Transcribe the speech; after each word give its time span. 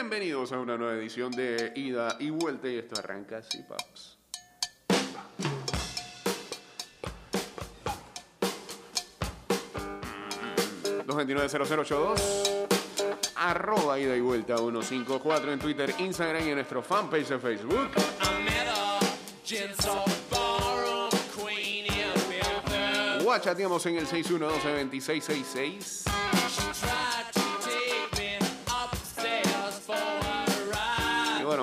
Bienvenidos 0.00 0.50
a 0.52 0.58
una 0.58 0.78
nueva 0.78 0.94
edición 0.94 1.30
de 1.30 1.74
Ida 1.76 2.16
y 2.20 2.30
Vuelta 2.30 2.66
y 2.66 2.78
esto 2.78 2.98
arranca 2.98 3.36
así, 3.36 3.62
paps. 3.68 4.16
arroba 13.36 13.98
ida 13.98 14.16
y 14.16 14.22
vuelta 14.22 14.56
154 14.56 15.52
en 15.52 15.58
Twitter, 15.58 15.94
Instagram 15.98 16.46
y 16.46 16.48
en 16.48 16.54
nuestro 16.54 16.82
fanpage 16.82 17.28
de 17.28 17.38
Facebook. 17.38 17.90
Guachateamos 23.22 23.84
en 23.84 23.96
el 23.98 24.06
612 24.06 24.66
2666 24.66 26.04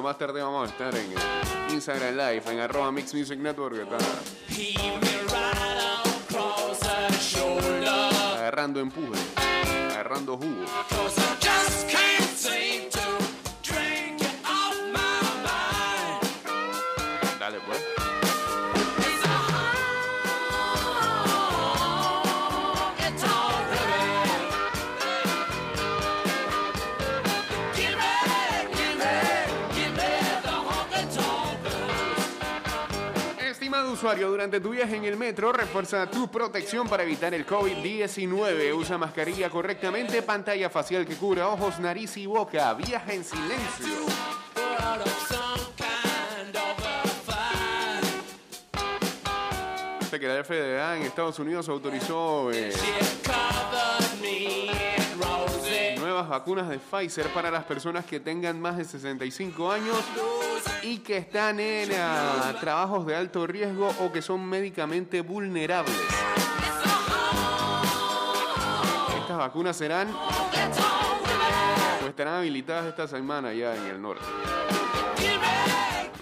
más 0.08 0.18
tarde 0.18 0.42
vamos 0.42 0.70
a 0.70 0.72
estar 0.72 0.96
en 0.96 1.14
Instagram 1.74 2.16
Live, 2.16 2.44
en 2.50 2.62
arroba 2.62 2.94
Mix 2.94 3.14
Music 3.14 3.38
Network. 3.38 3.76
Está 3.78 3.98
agarrando 8.38 8.80
empuje, 8.80 9.20
agarrando 9.92 10.38
jugo. 10.38 10.64
Usuario, 34.08 34.30
durante 34.30 34.62
tu 34.62 34.70
viaje 34.70 34.96
en 34.96 35.04
el 35.04 35.18
metro, 35.18 35.52
refuerza 35.52 36.10
tu 36.10 36.32
protección 36.32 36.88
para 36.88 37.04
evitar 37.04 37.34
el 37.34 37.46
COVID-19. 37.46 38.74
Usa 38.74 38.98
mascarilla 38.98 39.50
correctamente, 39.50 40.22
pantalla 40.22 40.70
facial 40.70 41.06
que 41.06 41.16
cubra 41.16 41.50
ojos, 41.50 41.78
nariz 41.80 42.16
y 42.16 42.26
boca. 42.26 42.74
Viaja 42.74 43.14
en 43.14 43.26
silencio. 43.26 44.06
La 50.10 50.44
FDA 50.44 50.96
en 50.96 51.04
Estados 51.04 51.38
Unidos 51.40 51.70
autorizó 51.70 52.50
eh, 52.52 52.74
nuevas 56.00 56.28
vacunas 56.28 56.70
de 56.70 56.80
Pfizer 56.80 57.28
para 57.34 57.52
las 57.52 57.66
personas 57.66 58.06
que 58.06 58.20
tengan 58.20 58.60
más 58.60 58.78
de 58.78 58.86
65 58.86 59.72
años 59.72 59.98
y 60.82 61.00
que 61.00 61.18
están 61.18 61.60
en 61.60 61.90
ah, 61.98 62.56
trabajos 62.60 63.06
de 63.06 63.16
alto 63.16 63.46
riesgo 63.48 63.94
o 64.00 64.12
que 64.12 64.22
son 64.22 64.46
médicamente 64.46 65.22
vulnerables. 65.22 65.96
Estas 69.20 69.38
vacunas 69.38 69.76
serán 69.76 70.10
o 72.04 72.08
estarán 72.08 72.36
habilitadas 72.36 72.86
esta 72.86 73.08
semana 73.08 73.54
ya 73.54 73.76
en 73.76 73.86
el 73.88 74.02
norte. 74.02 74.26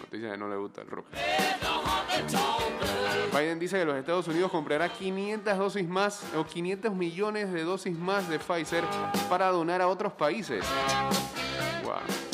Noticia 0.02 0.32
que 0.32 0.38
no 0.38 0.50
le 0.50 0.56
gusta 0.56 0.82
el 0.82 0.88
rojo. 0.88 1.08
Biden 3.32 3.60
dice 3.60 3.78
que 3.78 3.86
los 3.86 3.98
Estados 3.98 4.28
Unidos 4.28 4.50
comprará 4.50 4.88
500 4.88 5.58
dosis 5.58 5.88
más 5.88 6.24
o 6.36 6.46
500 6.46 6.94
millones 6.94 7.52
de 7.52 7.64
dosis 7.64 7.98
más 7.98 8.30
de 8.30 8.40
Pfizer 8.40 8.84
para 9.30 9.50
donar 9.50 9.82
a 9.82 9.88
otros 9.88 10.14
países. 10.14 10.64
Wow. 11.84 12.25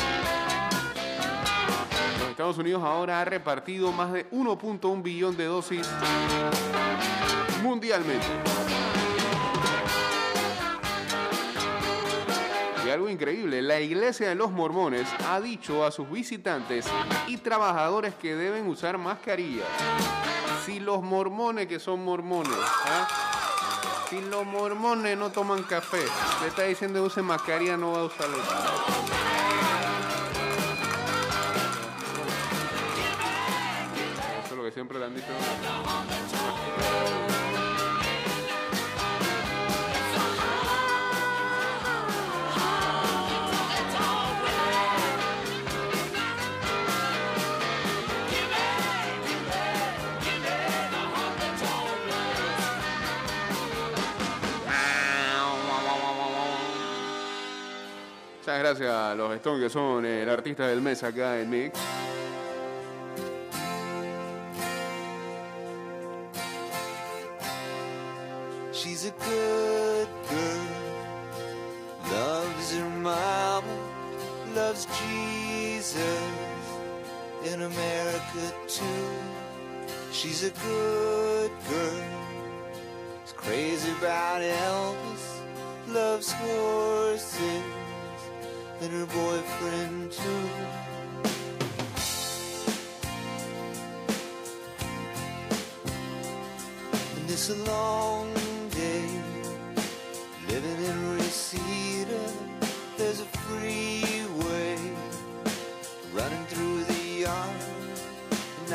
Estados 2.42 2.58
Unidos 2.58 2.82
ahora 2.84 3.22
ha 3.22 3.26
repartido 3.26 3.92
más 3.92 4.12
de 4.12 4.28
1.1 4.32 5.04
billón 5.04 5.38
de 5.38 5.46
dosis 5.46 5.88
mundialmente. 7.62 8.26
Y 12.84 12.90
algo 12.90 13.10
increíble, 13.10 13.62
la 13.62 13.80
iglesia 13.80 14.30
de 14.30 14.34
los 14.34 14.50
mormones 14.50 15.08
ha 15.30 15.40
dicho 15.40 15.86
a 15.86 15.92
sus 15.92 16.10
visitantes 16.10 16.88
y 17.28 17.38
trabajadores 17.38 18.16
que 18.16 18.36
deben 18.36 18.66
usar 18.66 18.98
mascarillas. 18.98 19.68
Si 20.66 20.80
los 20.80 21.04
mormones 21.04 21.68
que 21.68 21.78
son 21.78 22.04
mormones, 22.04 22.58
¿ah? 22.88 23.08
si 24.10 24.20
los 24.20 24.48
mormones 24.48 25.16
no 25.16 25.30
toman 25.30 25.62
café, 25.62 26.04
le 26.42 26.48
está 26.48 26.64
diciendo 26.64 27.04
use 27.04 27.22
mascarilla, 27.22 27.78
no 27.78 27.92
va 27.92 28.00
a 28.00 28.04
usarlo. 28.06 29.31
Muchas 58.40 58.60
gracias 58.60 58.90
a 58.92 59.16
los 59.16 59.34
Stones 59.36 59.64
que 59.64 59.70
son 59.70 60.06
el 60.06 60.28
artista 60.28 60.68
del 60.68 60.82
mes 60.82 61.02
acá 61.04 61.40
en 61.40 61.50
Mix. 61.50 62.01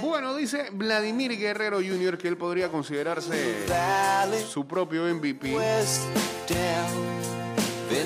Bueno, 0.00 0.34
dice 0.36 0.68
Vladimir 0.72 1.36
Guerrero 1.38 1.78
Jr. 1.78 2.18
que 2.18 2.28
él 2.28 2.36
podría 2.36 2.68
considerarse 2.68 3.66
su 4.46 4.66
propio 4.66 5.02
MVP, 5.14 5.56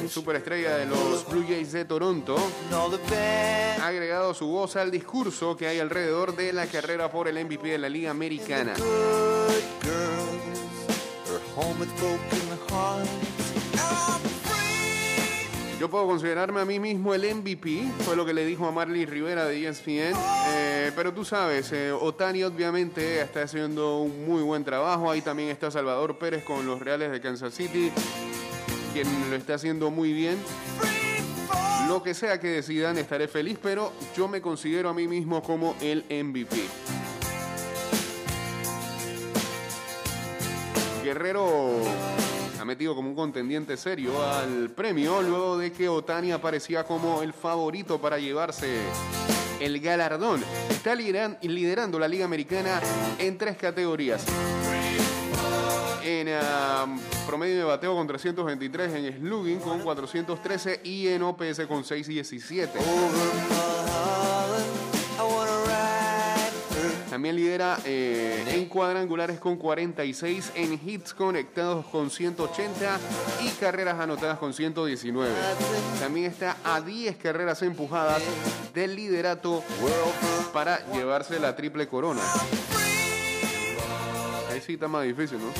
superestrella 0.08 0.76
de 0.76 0.86
los 0.86 1.28
Blue 1.28 1.44
Jays 1.46 1.72
de 1.72 1.84
Toronto. 1.84 2.36
Ha 3.80 3.86
agregado 3.86 4.34
su 4.34 4.46
voz 4.46 4.76
al 4.76 4.90
discurso 4.90 5.56
que 5.56 5.66
hay 5.66 5.78
alrededor 5.78 6.34
de 6.36 6.52
la 6.52 6.66
carrera 6.66 7.10
por 7.10 7.28
el 7.28 7.44
MVP 7.44 7.68
de 7.68 7.78
la 7.78 7.88
Liga 7.88 8.10
Americana. 8.10 8.74
Yo 15.78 15.90
puedo 15.90 16.06
considerarme 16.06 16.60
a 16.62 16.64
mí 16.64 16.80
mismo 16.80 17.12
el 17.12 17.34
MVP, 17.34 17.84
fue 18.00 18.16
lo 18.16 18.24
que 18.24 18.32
le 18.32 18.46
dijo 18.46 18.66
a 18.66 18.72
Marley 18.72 19.04
Rivera 19.04 19.44
de 19.44 19.68
ESPN. 19.68 20.16
Eh, 20.48 20.90
pero 20.96 21.12
tú 21.12 21.22
sabes, 21.22 21.70
eh, 21.72 21.92
Otani 21.92 22.44
obviamente 22.44 23.20
está 23.20 23.42
haciendo 23.42 23.98
un 24.00 24.24
muy 24.24 24.42
buen 24.42 24.64
trabajo. 24.64 25.10
Ahí 25.10 25.20
también 25.20 25.50
está 25.50 25.70
Salvador 25.70 26.16
Pérez 26.16 26.44
con 26.44 26.64
los 26.64 26.80
Reales 26.80 27.12
de 27.12 27.20
Kansas 27.20 27.52
City, 27.52 27.92
quien 28.94 29.06
lo 29.28 29.36
está 29.36 29.54
haciendo 29.54 29.90
muy 29.90 30.14
bien. 30.14 30.38
Lo 31.88 32.02
que 32.02 32.14
sea 32.14 32.40
que 32.40 32.48
decidan, 32.48 32.96
estaré 32.96 33.28
feliz, 33.28 33.58
pero 33.62 33.92
yo 34.16 34.28
me 34.28 34.40
considero 34.40 34.88
a 34.88 34.94
mí 34.94 35.06
mismo 35.06 35.42
como 35.42 35.76
el 35.82 36.04
MVP. 36.08 36.56
Guerrero 41.04 41.70
metido 42.66 42.94
como 42.94 43.08
un 43.10 43.14
contendiente 43.16 43.76
serio 43.76 44.12
al 44.22 44.70
premio 44.70 45.22
luego 45.22 45.56
de 45.58 45.72
que 45.72 45.88
Otani 45.88 46.32
aparecía 46.32 46.84
como 46.84 47.22
el 47.22 47.32
favorito 47.32 47.98
para 48.00 48.18
llevarse 48.18 48.76
el 49.60 49.80
galardón. 49.80 50.42
Está 50.68 50.94
lideran- 50.94 51.38
liderando 51.40 51.98
la 51.98 52.08
Liga 52.08 52.24
Americana 52.26 52.80
en 53.18 53.38
tres 53.38 53.56
categorías. 53.56 54.24
En 56.04 56.28
promedio 57.26 57.56
de 57.56 57.64
bateo 57.64 57.94
con 57.96 58.06
323, 58.06 58.94
en 58.94 59.18
slugging 59.18 59.58
con 59.58 59.80
413 59.80 60.80
y 60.84 61.08
en 61.08 61.22
OPS 61.22 61.66
con 61.66 61.84
617. 61.84 62.78
También 67.16 67.34
lidera 67.34 67.78
eh, 67.86 68.44
en 68.48 68.66
cuadrangulares 68.66 69.40
con 69.40 69.56
46, 69.56 70.52
en 70.54 70.78
hits 70.84 71.14
conectados 71.14 71.86
con 71.86 72.10
180 72.10 73.00
y 73.42 73.48
carreras 73.52 73.98
anotadas 73.98 74.38
con 74.38 74.52
119. 74.52 75.32
También 75.98 76.26
está 76.30 76.58
a 76.62 76.82
10 76.82 77.16
carreras 77.16 77.62
empujadas 77.62 78.22
del 78.74 78.96
liderato 78.96 79.64
para 80.52 80.84
llevarse 80.92 81.40
la 81.40 81.56
triple 81.56 81.88
corona. 81.88 82.20
Ahí 84.52 84.60
sí 84.60 84.74
está 84.74 84.86
más 84.86 85.04
difícil, 85.04 85.38
¿no? 85.38 85.50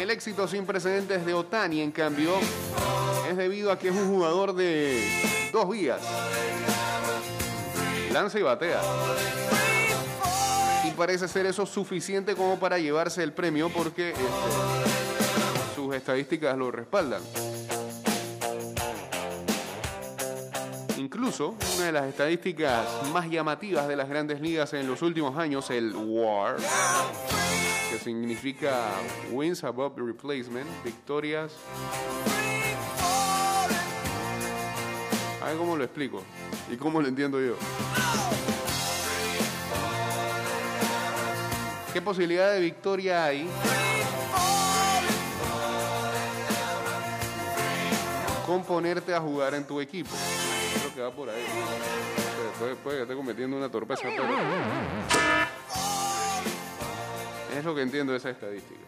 El 0.00 0.10
éxito 0.10 0.48
sin 0.48 0.66
precedentes 0.66 1.24
de 1.24 1.32
Otani, 1.32 1.80
en 1.80 1.92
cambio, 1.92 2.32
es 3.30 3.36
debido 3.36 3.70
a 3.70 3.78
que 3.78 3.90
es 3.90 3.94
un 3.94 4.08
jugador 4.08 4.52
de 4.52 5.00
dos 5.52 5.70
vías. 5.70 6.00
Lanza 8.12 8.38
y 8.38 8.42
batea. 8.42 8.80
Y 10.86 10.90
parece 10.90 11.26
ser 11.28 11.46
eso 11.46 11.64
suficiente 11.64 12.36
como 12.36 12.58
para 12.58 12.78
llevarse 12.78 13.22
el 13.22 13.32
premio 13.32 13.70
porque 13.70 14.10
este, 14.10 14.22
sus 15.74 15.94
estadísticas 15.94 16.56
lo 16.58 16.70
respaldan. 16.70 17.22
Incluso 20.98 21.56
una 21.76 21.86
de 21.86 21.92
las 21.92 22.04
estadísticas 22.04 22.86
más 23.12 23.30
llamativas 23.30 23.88
de 23.88 23.96
las 23.96 24.08
grandes 24.08 24.40
ligas 24.40 24.72
en 24.74 24.86
los 24.86 25.00
últimos 25.00 25.38
años, 25.38 25.70
el 25.70 25.94
WAR, 25.94 26.56
que 27.90 27.98
significa 27.98 28.90
Wins 29.30 29.64
Above 29.64 29.96
Replacement, 29.96 30.66
victorias. 30.84 31.52
A 35.42 35.46
ver 35.46 35.56
cómo 35.56 35.76
lo 35.76 35.84
explico 35.84 36.22
y 36.70 36.76
cómo 36.76 37.00
lo 37.00 37.08
entiendo 37.08 37.40
yo. 37.40 37.56
¿Qué 41.92 42.00
posibilidad 42.00 42.52
de 42.52 42.60
victoria 42.60 43.24
hay? 43.26 43.48
Con 48.46 48.64
ponerte 48.64 49.14
a 49.14 49.20
jugar 49.20 49.54
en 49.54 49.64
tu 49.64 49.80
equipo. 49.80 50.10
Creo 50.78 50.94
que 50.94 51.00
va 51.02 51.10
por 51.10 51.28
ahí. 51.28 51.44
Puede, 52.58 52.76
puede 52.76 52.96
que 52.96 53.02
esté 53.02 53.14
cometiendo 53.14 53.56
una 53.56 53.68
torpeza, 53.68 54.02
pero. 54.04 54.24
Es 57.58 57.64
lo 57.64 57.74
que 57.74 57.82
entiendo 57.82 58.12
de 58.12 58.18
esa 58.18 58.30
estadística. 58.30 58.80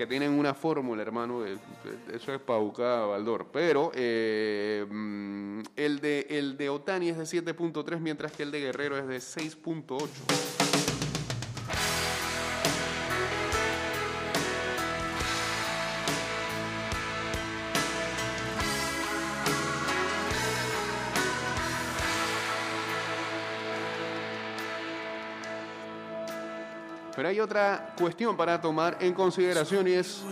Que 0.00 0.06
tienen 0.06 0.30
una 0.30 0.54
fórmula, 0.54 1.02
hermano. 1.02 1.44
Eso 1.44 2.32
es 2.32 2.40
para 2.40 2.58
buscar 2.58 2.86
a 2.86 3.04
Baldor. 3.04 3.48
Pero 3.52 3.92
eh, 3.94 4.86
mm, 4.88 5.60
el, 5.76 6.00
de, 6.00 6.26
el 6.30 6.56
de 6.56 6.70
Otani 6.70 7.10
es 7.10 7.18
de 7.18 7.24
7.3, 7.24 7.98
mientras 7.98 8.32
que 8.32 8.44
el 8.44 8.50
de 8.50 8.60
Guerrero 8.60 8.96
es 8.96 9.06
de 9.06 9.18
6.8. 9.18 10.59
Pero 27.20 27.28
hay 27.28 27.40
otra 27.40 27.94
cuestión 27.98 28.34
para 28.34 28.62
tomar 28.62 28.96
en 28.98 29.12
consideración 29.12 29.86
y 29.86 29.92
es 29.92 30.22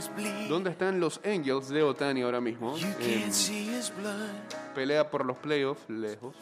dónde 0.49 0.71
están 0.71 0.99
los 0.99 1.21
Angels 1.23 1.69
de 1.69 1.83
Otani 1.83 2.23
ahora 2.23 2.41
mismo. 2.41 2.75
Pelea 4.75 5.11
por 5.11 5.27
los 5.27 5.37
playoffs 5.37 5.83
lejos. 5.91 6.35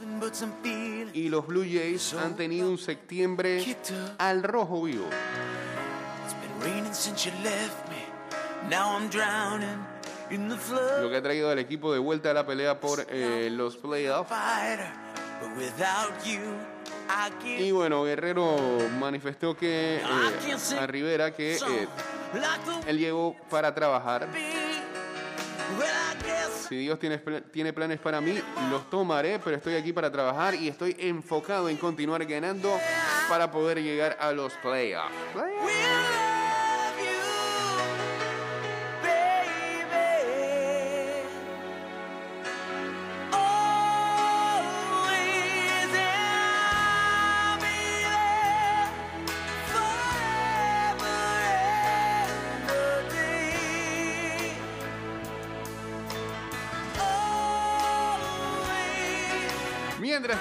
Y 1.15 1.29
los 1.31 1.49
Blue 1.49 1.65
Jays 1.65 2.15
han 2.15 2.37
tenido 2.37 2.71
un 2.71 2.79
septiembre 2.79 3.77
al 4.19 4.45
rojo 4.45 4.85
vivo. 4.85 5.07
Lo 11.03 11.11
que 11.11 11.17
ha 11.17 11.23
traído 11.23 11.51
al 11.51 11.59
equipo 11.59 11.93
de 11.93 11.99
vuelta 11.99 12.31
a 12.31 12.35
la 12.35 12.47
pelea 12.47 12.79
por 12.79 13.05
eh, 13.11 13.49
los 13.51 13.77
playoffs. 13.79 14.31
Y 17.45 17.71
bueno, 17.71 18.05
Guerrero 18.05 18.57
manifestó 18.99 19.57
que 19.57 19.97
eh, 19.97 20.77
a 20.79 20.87
Rivera 20.87 21.33
que 21.33 21.57
eh, 21.57 21.89
él 22.87 22.99
llegó 22.99 23.37
para 23.51 23.75
trabajar. 23.75 24.29
Si 26.69 26.77
Dios 26.77 26.99
tiene, 26.99 27.19
tiene 27.53 27.73
planes 27.73 28.01
para 28.01 28.21
mí, 28.21 28.41
los 28.71 28.91
tomaré, 28.91 29.39
pero 29.39 29.57
estoy 29.57 29.75
aquí 29.77 29.93
para 29.93 30.11
trabajar 30.11 30.55
y 30.55 30.69
estoy 30.69 30.97
enfocado 30.99 31.69
en 31.69 31.77
continuar 31.77 32.25
ganando 32.25 32.77
para 33.29 33.51
poder 33.51 33.83
llegar 33.83 34.17
a 34.21 34.33
los 34.33 34.53
playoffs. 34.55 35.15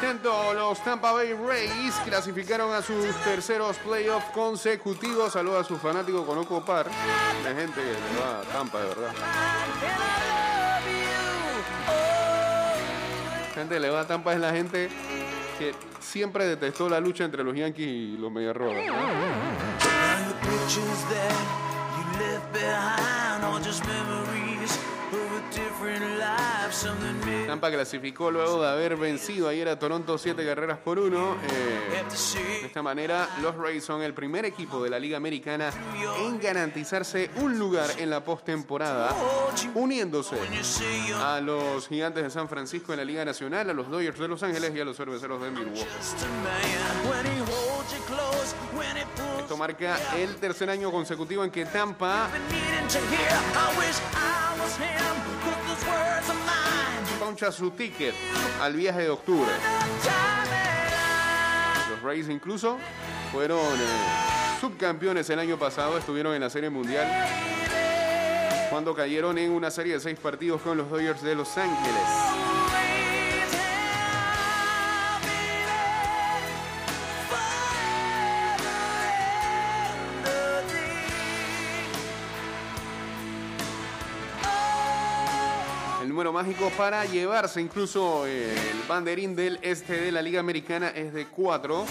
Mientras 0.02 0.22
tanto, 0.22 0.54
los 0.54 0.84
Tampa 0.84 1.14
Bay 1.14 1.32
Rays 1.34 1.94
clasificaron 2.04 2.74
a 2.74 2.82
sus 2.82 3.16
terceros 3.24 3.78
playoffs 3.78 4.26
consecutivos. 4.34 5.32
Saludos 5.32 5.62
a 5.62 5.64
sus 5.64 5.80
fanáticos, 5.80 6.26
conozco 6.26 6.66
par 6.66 6.88
de 6.88 7.56
gente 7.56 7.82
que 7.82 7.94
le 7.94 8.20
va 8.20 8.40
a 8.40 8.42
Tampa, 8.44 8.82
de 8.82 8.88
verdad. 8.88 9.14
Gente 13.54 13.76
que 13.76 13.80
le 13.80 13.90
va 13.90 14.02
a 14.02 14.08
Tampa 14.08 14.34
es 14.34 14.42
la 14.42 14.52
gente 14.52 14.90
que 15.58 15.74
siempre 16.02 16.46
detestó 16.46 16.90
la 16.90 17.00
lucha 17.00 17.24
entre 17.24 17.46
los 17.46 17.56
Yankees 17.56 17.88
y 17.88 18.18
los 18.18 18.30
Medias 18.30 18.54
Rojas. 18.56 18.86
¿no? 18.88 18.96
Tampa 27.48 27.72
clasificó 27.72 28.32
luego 28.32 28.62
de 28.62 28.70
haber 28.70 28.98
vencido 28.98 29.48
ayer 29.48 29.70
a 29.70 29.80
Toronto 29.80 30.18
siete 30.18 30.46
carreras 30.46 30.80
por 30.80 31.00
uno. 31.00 31.36
Eh, 31.36 31.98
have 31.98 32.10
to 32.10 32.16
de 32.66 32.66
esta 32.66 32.82
manera, 32.82 33.30
los 33.42 33.56
Rays 33.56 33.84
son 33.84 34.02
el 34.02 34.14
primer 34.14 34.46
equipo 34.46 34.84
de 34.84 34.90
la 34.90 35.00
Liga 35.00 35.18
Americana 35.18 35.72
en 36.20 36.40
garantizarse 36.40 37.30
un 37.38 37.58
lugar 37.58 37.90
en 37.98 38.10
la 38.10 38.24
postemporada, 38.24 39.16
uniéndose 39.76 40.38
a 41.22 41.40
los 41.40 41.88
Gigantes 41.88 42.24
de 42.24 42.30
San 42.30 42.50
Francisco 42.50 42.94
en 42.94 43.00
la 43.00 43.06
Liga 43.06 43.24
Nacional, 43.24 43.70
a 43.70 43.74
los 43.74 43.90
Dodgers 43.90 44.20
de 44.20 44.28
Los 44.28 44.44
Ángeles 44.44 44.74
y 44.76 44.80
a 44.80 44.86
los 44.86 44.98
Cerveceros 44.98 45.42
de 45.42 45.52
Milwaukee. 45.52 45.86
Esto 49.40 49.58
marca 49.58 49.98
el 50.18 50.36
tercer 50.38 50.70
año 50.70 50.92
consecutivo 50.92 51.44
en 51.44 51.52
que 51.52 51.66
Tampa 51.66 52.30
poncha 57.26 57.52
su 57.52 57.72
ticket 57.72 58.14
al 58.62 58.74
viaje 58.74 59.02
de 59.02 59.10
octubre. 59.10 59.50
Los 61.90 62.02
Rays 62.04 62.30
incluso 62.30 62.78
fueron 63.32 63.58
eh, 63.58 64.62
subcampeones 64.62 65.28
el 65.32 65.40
año 65.40 65.58
pasado, 65.58 65.98
estuvieron 65.98 66.36
en 66.36 66.42
la 66.42 66.52
Serie 66.52 66.70
Mundial 66.70 67.08
cuando 68.70 68.94
cayeron 68.94 69.40
en 69.40 69.50
una 69.50 69.72
serie 69.72 69.94
de 69.94 70.00
seis 70.02 70.20
partidos 70.20 70.62
con 70.62 70.78
los 70.78 70.88
Dodgers 70.88 71.24
de 71.24 71.34
Los 71.34 71.58
Ángeles. 71.58 72.35
Número 86.16 86.32
mágico 86.32 86.72
para 86.78 87.04
llevarse 87.04 87.60
incluso 87.60 88.26
el 88.26 88.56
banderín 88.88 89.36
del 89.36 89.60
este 89.62 90.00
de 90.00 90.14
la 90.14 90.22
Liga 90.22 90.40
Americana 90.40 90.88
es 90.88 91.14
de 91.14 91.26
4. 91.26 91.86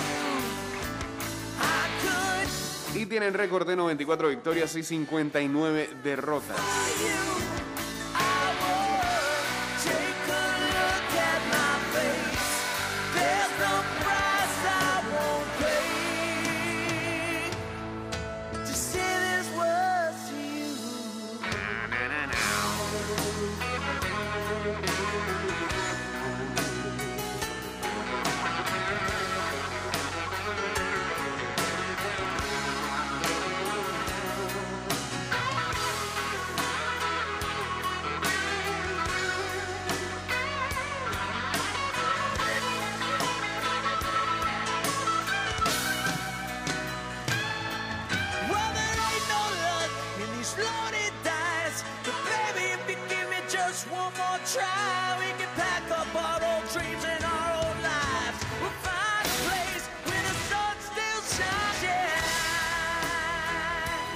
Y 2.94 3.04
tienen 3.04 3.34
récord 3.34 3.68
de 3.68 3.76
94 3.76 4.28
victorias 4.30 4.74
y 4.76 4.82
59 4.82 5.90
derrotas. 6.02 6.56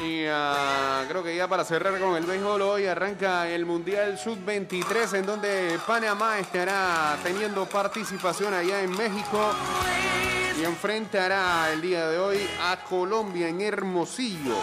Y 0.05 0.27
ah, 0.29 1.05
creo 1.09 1.25
que 1.25 1.35
ya 1.35 1.49
para 1.49 1.65
cerrar 1.65 1.99
con 1.99 2.17
el 2.17 2.25
béisbol, 2.25 2.63
hoy 2.63 2.87
arranca 2.87 3.49
el 3.49 3.67
Mundial 3.67 4.17
Sub-23, 4.17 5.19
en 5.19 5.27
donde 5.27 5.79
Panamá 5.87 6.39
estará 6.39 7.19
teniendo 7.23 7.67
participación 7.67 8.55
allá 8.55 8.81
en 8.83 8.91
México 8.91 9.53
y 10.61 10.65
enfrentará 10.65 11.73
el 11.73 11.81
día 11.81 12.09
de 12.09 12.19
hoy 12.19 12.39
a 12.63 12.85
Colombia 12.85 13.49
en 13.49 13.61
Hermosillo, 13.61 14.57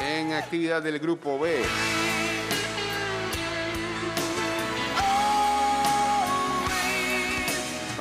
en 0.00 0.32
actividad 0.32 0.82
del 0.82 0.98
Grupo 0.98 1.38
B. 1.38 1.62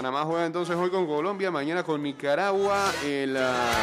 Panamá 0.03 0.25
juega 0.25 0.45
entonces 0.45 0.75
hoy 0.75 0.89
con 0.89 1.07
Colombia, 1.07 1.49
mañana 1.49 1.81
con 1.81 2.03
Nicaragua, 2.03 2.91
el 3.05 3.37
ah, 3.37 3.73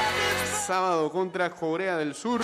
sábado 0.66 1.10
contra 1.10 1.48
Corea 1.48 1.96
del 1.96 2.14
Sur. 2.14 2.42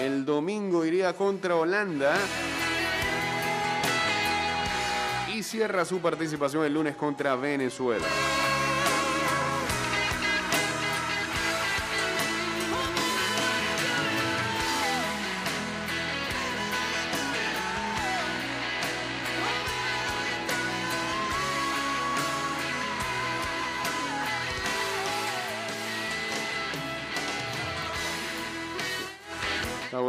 El 0.00 0.24
domingo 0.24 0.86
iría 0.86 1.12
contra 1.12 1.56
Holanda. 1.56 2.16
Y 5.34 5.42
cierra 5.42 5.84
su 5.84 5.98
participación 5.98 6.64
el 6.64 6.72
lunes 6.72 6.96
contra 6.96 7.36
Venezuela. 7.36 8.06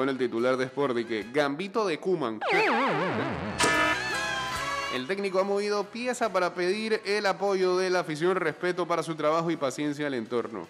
El 0.10 0.18
titular 0.18 0.58
de 0.58 0.66
Sport 0.66 0.98
y 1.00 1.06
que 1.06 1.26
Gambito 1.34 1.86
de 1.86 2.00
Kuman. 2.00 2.40
El 4.94 5.08
técnico 5.08 5.40
ha 5.40 5.44
movido 5.44 5.84
pieza 5.86 6.32
para 6.32 6.54
pedir 6.54 7.02
el 7.06 7.26
apoyo 7.26 7.76
de 7.78 7.90
la 7.90 8.00
afición, 8.02 8.36
respeto 8.36 8.88
para 8.88 9.04
su 9.04 9.16
trabajo 9.16 9.52
y 9.52 9.58
paciencia 9.58 10.08
al 10.08 10.14
entorno. 10.14 10.68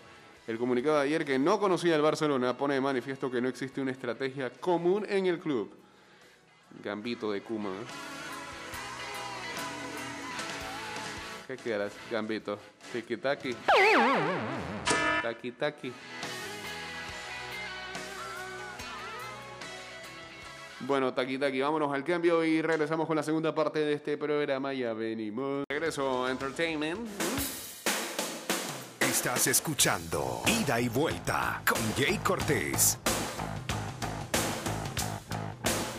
El 0.47 0.57
comunicado 0.57 0.97
de 0.97 1.03
ayer 1.03 1.25
que 1.25 1.37
no 1.37 1.59
conocía 1.59 1.95
el 1.95 2.01
Barcelona 2.01 2.57
pone 2.57 2.75
de 2.75 2.81
manifiesto 2.81 3.29
que 3.29 3.41
no 3.41 3.49
existe 3.49 3.81
una 3.81 3.91
estrategia 3.91 4.49
común 4.49 5.05
en 5.09 5.25
el 5.25 5.39
club. 5.39 5.71
Gambito 6.83 7.31
de 7.31 7.41
Kuman. 7.41 7.73
¿eh? 7.73 7.85
¿Qué 11.47 11.57
quieras, 11.57 11.93
Gambito? 12.09 12.57
Tiki 12.91 13.17
taki. 13.17 13.55
Bueno, 20.87 21.13
Taki 21.13 21.39
Taki, 21.39 21.61
vámonos 21.61 21.91
al 21.93 22.03
cambio 22.03 22.43
y 22.43 22.61
regresamos 22.61 23.07
con 23.07 23.15
la 23.15 23.23
segunda 23.23 23.55
parte 23.55 23.79
de 23.79 23.93
este 23.93 24.17
programa. 24.17 24.71
Ya 24.73 24.93
venimos. 24.93 25.63
Regreso 25.67 26.29
Entertainment. 26.29 27.07
Estás 28.99 29.47
escuchando 29.47 30.41
Ida 30.45 30.79
y 30.79 30.89
Vuelta 30.89 31.61
con 31.67 31.79
Jay 31.97 32.19
Cortés. 32.19 32.99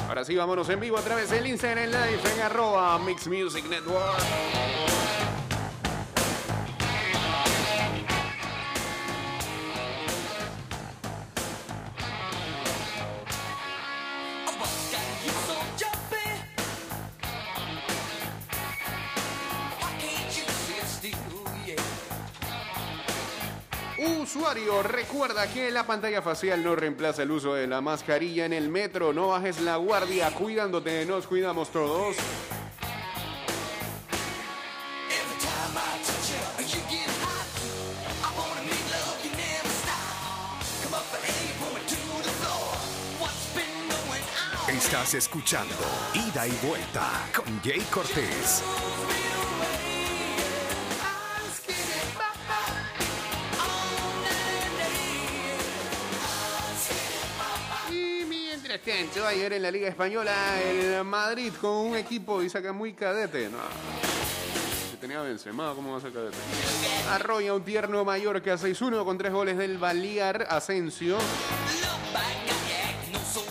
Ahora 0.08 0.24
sí, 0.24 0.36
vámonos 0.36 0.68
en 0.68 0.78
vivo 0.78 0.98
a 0.98 1.02
través 1.02 1.30
del 1.30 1.46
Instagram 1.48 1.86
Live 1.86 2.20
en 2.34 2.42
arroba 2.42 2.96
Mix 3.00 3.26
Music 3.26 3.64
Network. 3.68 4.75
Recuerda 24.54 25.52
que 25.52 25.72
la 25.72 25.84
pantalla 25.84 26.22
facial 26.22 26.62
no 26.62 26.76
reemplaza 26.76 27.24
el 27.24 27.32
uso 27.32 27.54
de 27.54 27.66
la 27.66 27.80
mascarilla 27.80 28.46
en 28.46 28.52
el 28.52 28.68
metro. 28.68 29.12
No 29.12 29.28
bajes 29.28 29.60
la 29.60 29.76
guardia, 29.76 30.30
cuidándote, 30.30 31.04
nos 31.04 31.26
cuidamos 31.26 31.70
todos. 31.70 32.16
Estás 44.68 45.14
escuchando 45.14 45.74
Ida 46.14 46.46
y 46.46 46.52
Vuelta 46.66 47.10
con 47.34 47.60
Jay 47.62 47.80
Cortés. 47.90 48.62
Ayer 59.26 59.52
en 59.52 59.62
la 59.62 59.70
Liga 59.70 59.88
Española, 59.88 60.32
el 60.62 61.04
Madrid 61.04 61.52
con 61.60 61.70
un 61.70 61.96
equipo 61.96 62.42
y 62.42 62.48
saca 62.48 62.72
muy 62.72 62.94
cadete. 62.94 63.50
No. 63.50 63.58
Si 64.90 64.96
tenía 64.96 65.20
Benzema, 65.20 65.74
¿cómo 65.74 65.92
va 65.92 65.98
a 65.98 66.00
ser 66.00 66.12
cadete? 66.12 66.36
Arrolla 67.10 67.52
un 67.54 67.62
tierno 67.62 68.04
Mallorca 68.06 68.54
6-1 68.54 69.04
con 69.04 69.18
tres 69.18 69.32
goles 69.32 69.58
del 69.58 69.76
Balear 69.76 70.46
Asensio, 70.48 71.18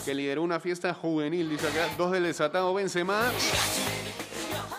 que 0.04 0.16
lideró 0.16 0.42
una 0.42 0.60
fiesta 0.60 0.94
juvenil, 0.96 1.48
dice 1.48 1.68
acá. 1.68 1.90
Dos 1.96 2.12
del 2.12 2.24
desatado 2.24 2.74
Benzema. 2.74 3.32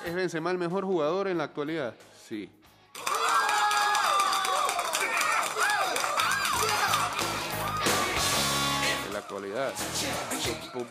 ¿Es 0.04 0.14
Benzema 0.14 0.50
el 0.50 0.58
mejor 0.58 0.84
jugador 0.84 1.28
en 1.28 1.38
la 1.38 1.44
actualidad? 1.44 1.94
Sí. 2.28 2.48
Casualidad. 9.56 9.72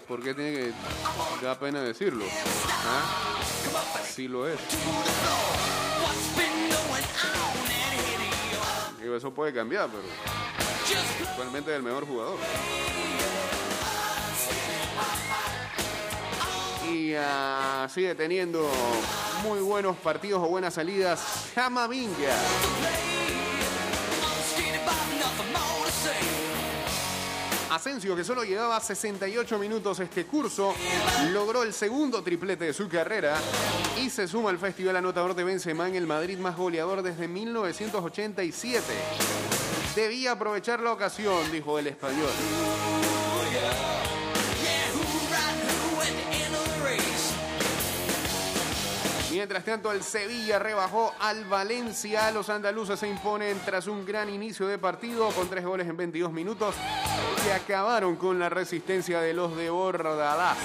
¿Por, 0.07 0.21
qué 0.23 0.33
tiene 0.33 0.51
que 0.51 0.73
da 1.45 1.57
pena 1.57 1.81
decirlo? 1.81 2.25
¿Ah? 2.85 3.37
Sí 4.07 4.27
lo 4.27 4.47
es. 4.47 4.59
Digo, 9.01 9.15
eso 9.15 9.31
puede 9.33 9.53
cambiar, 9.53 9.89
pero 9.89 10.03
actualmente 11.29 11.71
es 11.71 11.77
el 11.77 11.83
mejor 11.83 12.07
jugador. 12.07 12.37
Y 16.91 17.13
ah, 17.15 17.87
sigue 17.93 18.15
teniendo 18.15 18.69
muy 19.43 19.59
buenos 19.59 19.97
partidos 19.97 20.41
o 20.43 20.47
buenas 20.47 20.73
salidas. 20.73 21.51
Jamavinga. 21.53 22.35
Asensio, 27.75 28.15
que 28.15 28.23
solo 28.23 28.45
llevaba 28.45 28.79
68 28.79 29.59
minutos 29.59 29.99
este 29.99 30.25
curso, 30.25 30.73
logró 31.33 31.61
el 31.61 31.73
segundo 31.73 32.23
triplete 32.23 32.65
de 32.65 32.73
su 32.73 32.87
carrera 32.87 33.37
y 34.01 34.09
se 34.09 34.29
suma 34.29 34.49
al 34.49 34.57
festival 34.57 34.95
anotador 34.95 35.35
de 35.35 35.43
Benzema 35.43 35.85
en 35.89 35.95
el 35.95 36.07
Madrid 36.07 36.37
más 36.37 36.55
goleador 36.55 37.01
desde 37.01 37.27
1987. 37.27 38.81
Debía 39.93 40.31
aprovechar 40.31 40.79
la 40.79 40.93
ocasión, 40.93 41.51
dijo 41.51 41.77
el 41.77 41.87
español. 41.87 42.29
Mientras 49.31 49.65
tanto, 49.65 49.91
el 49.91 50.01
Sevilla 50.01 50.59
rebajó 50.59 51.13
al 51.19 51.43
Valencia. 51.43 52.31
Los 52.31 52.49
andaluces 52.49 52.97
se 52.97 53.09
imponen 53.09 53.59
tras 53.65 53.87
un 53.87 54.05
gran 54.05 54.29
inicio 54.29 54.65
de 54.65 54.77
partido 54.77 55.27
con 55.31 55.49
tres 55.49 55.65
goles 55.65 55.89
en 55.89 55.97
22 55.97 56.31
minutos 56.31 56.73
que 57.45 57.53
acabaron 57.53 58.15
con 58.15 58.39
la 58.39 58.49
resistencia 58.49 59.21
de 59.21 59.33
los 59.33 59.55
de 59.55 59.69
Bordalás. 59.69 60.57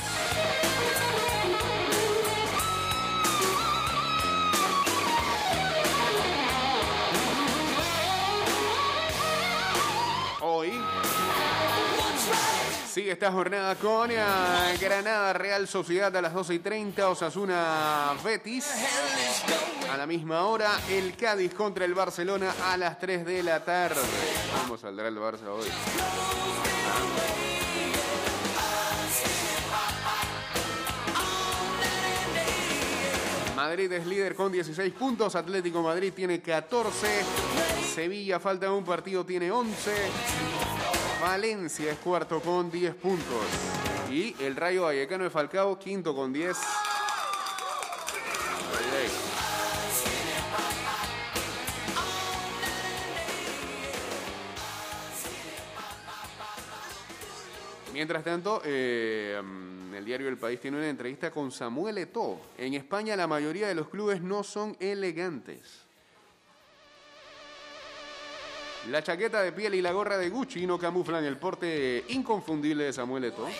Hoy 10.40 10.72
Sigue 12.90 13.12
esta 13.12 13.30
jornada 13.30 13.76
con 13.76 14.10
eh, 14.10 14.16
Granada 14.80 15.32
Real 15.32 15.68
Sociedad 15.68 16.14
a 16.16 16.20
las 16.20 16.34
12 16.34 16.54
y 16.54 16.58
30, 16.58 17.08
Osasuna 17.08 18.14
Betis. 18.24 18.66
A 19.92 19.96
la 19.96 20.06
misma 20.06 20.44
hora, 20.46 20.72
el 20.88 21.14
Cádiz 21.14 21.54
contra 21.54 21.84
el 21.84 21.94
Barcelona 21.94 22.52
a 22.66 22.76
las 22.76 22.98
3 22.98 23.24
de 23.24 23.44
la 23.44 23.64
tarde. 23.64 24.00
¿Cómo 24.62 24.76
saldrá 24.76 25.06
el 25.06 25.18
Barça 25.18 25.46
hoy? 25.46 25.68
Madrid 33.56 33.92
es 33.92 34.06
líder 34.06 34.34
con 34.34 34.50
16 34.50 34.92
puntos, 34.94 35.36
Atlético 35.36 35.82
Madrid 35.82 36.12
tiene 36.14 36.40
14, 36.40 37.06
Sevilla 37.94 38.40
falta 38.40 38.72
un 38.72 38.84
partido, 38.84 39.24
tiene 39.24 39.50
11, 39.50 39.92
Valencia 41.20 41.92
es 41.92 41.98
cuarto 41.98 42.40
con 42.40 42.70
10 42.70 42.94
puntos 42.94 43.44
y 44.10 44.34
el 44.42 44.56
Rayo 44.56 44.82
Vallecano 44.82 45.24
de 45.24 45.30
Falcao 45.30 45.78
quinto 45.78 46.14
con 46.14 46.32
10. 46.32 46.56
Mientras 58.00 58.24
tanto, 58.24 58.62
mm, 58.64 59.94
el 59.94 60.04
diario 60.06 60.26
El 60.30 60.38
País 60.38 60.58
tiene 60.58 60.78
una 60.78 60.88
entrevista 60.88 61.30
con 61.30 61.52
Samuel 61.52 61.98
Eto'o. 61.98 62.40
En 62.56 62.72
España 62.72 63.14
la 63.14 63.26
mayoría 63.26 63.68
de 63.68 63.74
los 63.74 63.90
clubes 63.90 64.22
no 64.22 64.42
son 64.42 64.74
elegantes. 64.80 65.60
La 68.88 69.02
chaqueta 69.02 69.42
de 69.42 69.52
piel 69.52 69.74
y 69.74 69.82
la 69.82 69.92
gorra 69.92 70.16
de 70.16 70.30
Gucci 70.30 70.66
no 70.66 70.78
camuflan 70.78 71.26
el 71.26 71.36
porte 71.36 72.02
inconfundible 72.08 72.84
de 72.84 72.94
Samuel 72.94 73.24
Eto'o. 73.24 73.50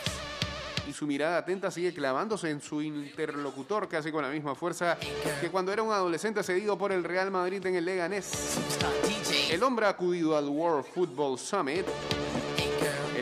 Y 0.89 0.93
su 0.95 1.07
mirada 1.07 1.37
atenta 1.37 1.71
sigue 1.71 1.93
clavándose 1.93 2.49
en 2.49 2.63
su 2.63 2.81
interlocutor 2.81 3.91
casi 3.91 4.11
con 4.11 4.23
la 4.23 4.31
misma 4.31 4.55
fuerza 4.55 4.97
que 5.43 5.51
cuando 5.51 5.71
era 5.71 5.83
un 5.83 5.93
adolescente 5.93 6.43
cedido 6.43 6.79
por 6.79 6.93
el 6.93 7.05
Real 7.05 7.31
Madrid 7.31 7.67
en 7.67 7.75
el 7.75 7.85
Leganés. 7.85 8.59
El 9.51 9.63
hombre 9.63 9.85
ha 9.85 9.91
acudido 9.91 10.35
al 10.35 10.49
World 10.49 10.87
Football 10.87 11.39
Summit 11.39 11.85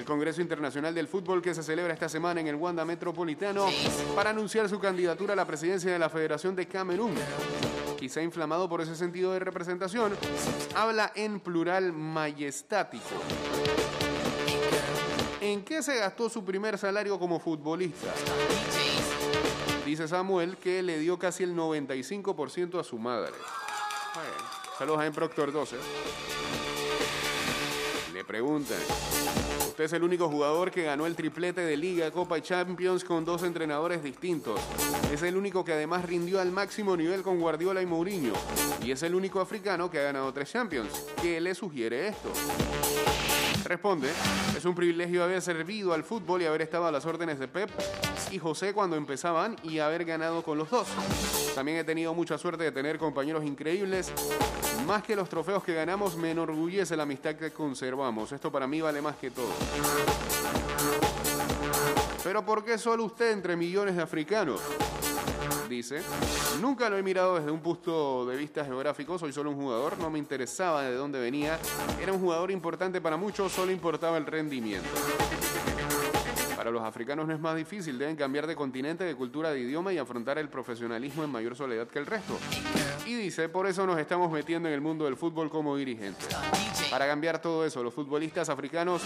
Congreso 0.09 0.41
Internacional 0.41 0.95
del 0.95 1.07
Fútbol 1.07 1.43
que 1.43 1.55
se 1.55 1.63
celebra 1.63 1.93
esta 1.93 2.09
semana 2.09 2.41
en 2.41 2.47
el 2.47 2.55
Wanda 2.55 2.83
Metropolitano 2.83 3.67
para 4.17 4.31
anunciar 4.31 4.67
su 4.67 4.81
candidatura 4.81 5.35
a 5.35 5.37
la 5.37 5.47
presidencia 5.47 5.93
de 5.93 5.99
la 5.99 6.09
Federación 6.09 6.57
de 6.57 6.67
Camerún. 6.67 7.15
Quizá 7.99 8.23
inflamado 8.23 8.71
por 8.71 8.81
ese 8.81 8.97
sentido 8.97 9.35
de 9.35 9.41
representación, 9.41 10.17
habla 10.75 11.13
en 11.15 11.41
plural 11.41 11.93
majestático. 11.93 13.05
¿En 15.43 15.63
qué 15.63 15.83
se 15.83 15.97
gastó 15.99 16.31
su 16.31 16.43
primer 16.43 16.79
salario 16.79 17.19
como 17.19 17.39
futbolista? 17.39 18.09
Dice 19.85 20.09
Samuel 20.09 20.57
que 20.57 20.83
le 20.83 20.99
dio 20.99 21.19
casi 21.19 21.45
el 21.45 21.55
95% 21.55 22.81
a 22.81 22.85
su 22.85 22.99
madre. 22.99 23.35
Bueno, 24.15 24.33
saludos 24.79 25.01
a 25.01 25.07
en 25.07 25.13
Proctor 25.13 25.53
12. 25.53 25.77
Preguntan, 28.29 28.77
usted 29.69 29.85
es 29.85 29.93
el 29.95 30.03
único 30.03 30.29
jugador 30.29 30.71
que 30.71 30.83
ganó 30.83 31.07
el 31.07 31.17
triplete 31.17 31.63
de 31.63 31.79
Liga, 31.79 32.11
Copa 32.11 32.37
y 32.37 32.43
Champions 32.43 33.03
con 33.03 33.25
dos 33.25 33.43
entrenadores 33.43 34.03
distintos. 34.03 34.61
Es 35.11 35.23
el 35.23 35.35
único 35.35 35.65
que 35.65 35.73
además 35.73 36.05
rindió 36.05 36.39
al 36.39 36.53
máximo 36.53 36.95
nivel 36.95 37.23
con 37.23 37.41
Guardiola 37.41 37.81
y 37.81 37.87
Mourinho. 37.87 38.35
Y 38.85 38.91
es 38.91 39.03
el 39.03 39.15
único 39.15 39.41
africano 39.41 39.91
que 39.91 39.99
ha 40.01 40.03
ganado 40.03 40.31
tres 40.35 40.53
Champions. 40.53 41.07
¿Qué 41.23 41.41
le 41.41 41.55
sugiere 41.55 42.09
esto? 42.09 42.31
Responde, 43.69 44.09
es 44.57 44.65
un 44.65 44.75
privilegio 44.75 45.23
haber 45.23 45.43
servido 45.43 45.93
al 45.93 46.03
fútbol 46.03 46.41
y 46.41 46.47
haber 46.47 46.63
estado 46.63 46.87
a 46.87 46.91
las 46.91 47.05
órdenes 47.05 47.39
de 47.39 47.49
Pep 47.49 47.69
y 48.31 48.39
José 48.39 48.73
cuando 48.73 48.97
empezaban 48.97 49.57
y 49.63 49.79
haber 49.79 50.07
ganado 50.07 50.43
con 50.43 50.57
los 50.57 50.71
dos. 50.71 50.89
También 51.55 51.77
he 51.77 51.85
tenido 51.85 52.15
mucha 52.15 52.39
suerte 52.39 52.65
de 52.65 52.73
tener 52.73 52.97
compañeros 52.97 53.45
increíbles. 53.45 54.11
Más 54.87 55.03
que 55.03 55.15
los 55.15 55.29
trofeos 55.29 55.63
que 55.63 55.75
ganamos, 55.75 56.17
me 56.17 56.31
enorgullece 56.31 56.97
la 56.97 57.03
amistad 57.03 57.35
que 57.35 57.51
conservamos. 57.51 58.33
Esto 58.33 58.51
para 58.51 58.67
mí 58.67 58.81
vale 58.81 59.03
más 59.03 59.17
que 59.17 59.33
todo. 59.33 59.53
Pero 62.25 62.47
¿por 62.47 62.65
qué 62.65 62.79
solo 62.79 63.05
usted 63.05 63.33
entre 63.33 63.55
millones 63.55 63.97
de 63.97 64.03
africanos? 64.03 64.63
Dice, 65.69 66.01
nunca 66.63 66.89
lo 66.89 66.97
he 66.97 67.03
mirado 67.03 67.35
desde 67.35 67.51
un 67.51 67.61
punto 67.61 68.25
de 68.25 68.37
vista 68.37 68.65
geográfico, 68.65 69.19
soy 69.19 69.35
solo 69.35 69.51
un 69.51 69.57
jugador, 69.57 69.99
no 69.99 70.09
me 70.09 70.19
interesaba 70.19 70.83
de 70.83 70.95
dónde 70.95 71.21
venía, 71.21 71.59
era 72.01 72.11
un 72.11 72.21
jugador 72.21 72.51
importante 72.51 73.03
para 73.03 73.19
muchos, 73.19 73.53
solo 73.53 73.71
importaba 73.71 74.17
el 74.17 74.25
rendimiento. 74.25 74.89
Para 76.69 76.81
los 76.81 76.87
africanos 76.87 77.27
no 77.27 77.33
es 77.33 77.41
más 77.41 77.57
difícil, 77.57 77.99
deben 77.99 78.15
cambiar 78.15 78.47
de 78.47 78.55
continente, 78.55 79.03
de 79.03 79.15
cultura, 79.15 79.51
de 79.51 79.61
idioma 79.61 79.91
y 79.91 79.97
afrontar 79.97 80.37
el 80.37 80.51
profesionalismo 80.51 81.25
en 81.25 81.31
mayor 81.31 81.57
soledad 81.57 81.89
que 81.89 81.99
el 81.99 82.05
resto. 82.05 82.37
Y 83.07 83.15
dice, 83.15 83.49
por 83.49 83.67
eso 83.67 83.87
nos 83.87 83.99
estamos 83.99 84.31
metiendo 84.31 84.69
en 84.69 84.75
el 84.75 84.83
mundo 84.83 85.07
del 85.07 85.17
fútbol 85.17 85.49
como 85.49 85.75
dirigentes. 85.79 86.29
Para 86.91 87.07
cambiar 87.07 87.41
todo 87.41 87.65
eso, 87.65 87.83
los 87.83 87.95
futbolistas 87.95 88.51
africanos 88.51 89.03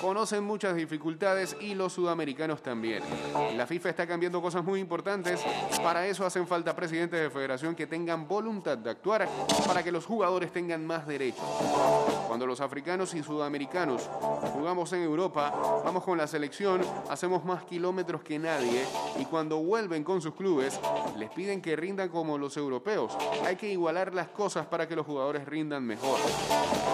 conocen 0.00 0.42
muchas 0.42 0.74
dificultades 0.74 1.54
y 1.60 1.74
los 1.74 1.92
sudamericanos 1.92 2.62
también. 2.62 3.02
La 3.56 3.66
FIFA 3.66 3.90
está 3.90 4.06
cambiando 4.06 4.40
cosas 4.40 4.64
muy 4.64 4.80
importantes. 4.80 5.42
Para 5.82 6.06
eso 6.06 6.24
hacen 6.24 6.46
falta 6.46 6.74
presidentes 6.74 7.20
de 7.20 7.28
federación 7.28 7.74
que 7.74 7.86
tengan 7.86 8.26
voluntad 8.26 8.78
de 8.78 8.88
actuar 8.88 9.28
para 9.66 9.82
que 9.82 9.92
los 9.92 10.06
jugadores 10.06 10.50
tengan 10.50 10.86
más 10.86 11.06
derechos. 11.06 11.44
Cuando 12.26 12.46
los 12.46 12.62
africanos 12.62 13.12
y 13.14 13.22
sudamericanos 13.22 14.08
jugamos 14.54 14.92
en 14.94 15.02
Europa, 15.02 15.52
vamos 15.84 16.04
con 16.04 16.16
la 16.16 16.26
selección, 16.26 16.80
hacemos 17.08 17.44
más 17.44 17.64
kilómetros 17.64 18.22
que 18.22 18.38
nadie 18.38 18.84
y 19.18 19.24
cuando 19.24 19.58
vuelven 19.58 20.04
con 20.04 20.20
sus 20.20 20.34
clubes, 20.34 20.78
les 21.16 21.30
piden 21.30 21.60
que 21.60 21.76
rindan 21.76 22.08
como 22.08 22.38
los 22.38 22.56
europeos. 22.56 23.12
Hay 23.44 23.56
que 23.56 23.68
igualar 23.68 24.14
las 24.14 24.28
cosas 24.28 24.66
para 24.66 24.88
que 24.88 24.96
los 24.96 25.06
jugadores 25.06 25.46
rindan 25.46 25.84
mejor. 25.84 26.18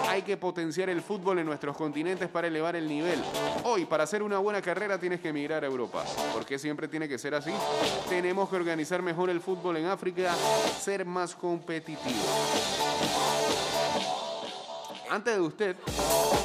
Hay 0.09 0.23
que 0.23 0.37
potenciar 0.37 0.89
el 0.89 1.03
fútbol 1.03 1.39
en 1.39 1.47
nuestros 1.47 1.77
continentes 1.77 2.29
para 2.29 2.49
elevar 2.49 2.77
el 2.77 2.89
nivel. 2.89 3.23
Hoy, 3.65 3.85
para 3.85 4.05
hacer 4.05 4.23
una 4.23 4.39
buena 4.39 4.63
carrera, 4.63 4.99
tienes 4.99 5.21
que 5.21 5.29
emigrar 5.29 5.65
a 5.65 5.67
Europa. 5.67 6.05
¿Por 6.33 6.45
qué 6.45 6.59
siempre 6.59 6.89
tiene 6.89 7.09
que 7.09 7.19
ser 7.19 7.35
así? 7.35 7.53
Tenemos 8.09 8.49
que 8.49 8.57
organizar 8.57 9.03
mejor 9.03 9.31
el 9.31 9.41
fútbol 9.41 9.77
en 9.77 9.87
África, 9.87 10.35
ser 10.81 11.05
más 11.05 11.35
competitivos. 11.35 13.38
Antes 15.11 15.35
de 15.35 15.41
usted, 15.41 15.77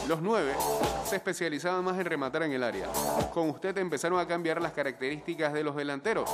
los 0.08 0.22
nueve 0.22 0.54
se 1.06 1.18
especializaban 1.18 1.84
más 1.84 1.98
en 2.00 2.06
rematar 2.06 2.44
en 2.44 2.54
el 2.54 2.64
área. 2.64 2.88
Con 3.34 3.50
usted 3.50 3.78
empezaron 3.78 4.20
a 4.20 4.28
cambiar 4.28 4.62
las 4.62 4.72
características 4.72 5.54
de 5.54 5.64
los 5.64 5.76
delanteros. 5.76 6.30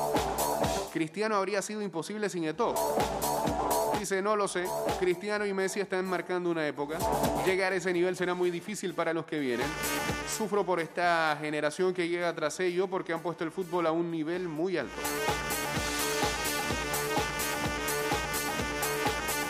Cristiano 0.93 1.35
habría 1.35 1.61
sido 1.61 1.81
imposible 1.81 2.29
sin 2.29 2.45
Eto'o. 2.45 2.75
Dice, 3.99 4.21
no 4.21 4.35
lo 4.35 4.47
sé. 4.47 4.65
Cristiano 4.99 5.45
y 5.45 5.53
Messi 5.53 5.79
están 5.79 6.05
marcando 6.05 6.51
una 6.51 6.65
época. 6.67 6.97
Llegar 7.45 7.73
a 7.73 7.75
ese 7.75 7.91
nivel 7.91 8.15
será 8.15 8.33
muy 8.33 8.51
difícil 8.51 8.93
para 8.93 9.13
los 9.13 9.25
que 9.25 9.39
vienen. 9.39 9.67
Sufro 10.37 10.65
por 10.65 10.79
esta 10.79 11.37
generación 11.41 11.93
que 11.93 12.07
llega 12.07 12.33
tras 12.33 12.59
ello 12.59 12.87
porque 12.87 13.11
han 13.11 13.21
puesto 13.21 13.43
el 13.43 13.51
fútbol 13.51 13.87
a 13.87 13.91
un 13.91 14.09
nivel 14.11 14.47
muy 14.47 14.77
alto. 14.77 15.01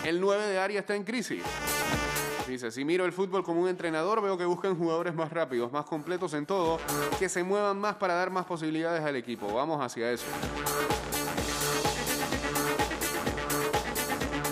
El 0.03 0.19
9 0.19 0.47
de 0.47 0.57
área 0.57 0.79
está 0.79 0.95
en 0.95 1.03
crisis. 1.03 1.43
Dice, 2.49 2.71
si 2.71 2.83
miro 2.83 3.05
el 3.05 3.13
fútbol 3.13 3.43
como 3.43 3.62
un 3.62 3.69
entrenador, 3.69 4.23
veo 4.23 4.35
que 4.35 4.43
buscan 4.43 4.75
jugadores 4.75 5.13
más 5.13 5.31
rápidos, 5.31 5.71
más 5.71 5.85
completos 5.85 6.33
en 6.33 6.47
todo, 6.47 6.79
que 7.19 7.29
se 7.29 7.43
muevan 7.43 7.79
más 7.79 7.95
para 7.97 8.15
dar 8.15 8.31
más 8.31 8.45
posibilidades 8.45 9.03
al 9.03 9.15
equipo. 9.15 9.53
Vamos 9.53 9.79
hacia 9.79 10.12
eso. 10.12 10.25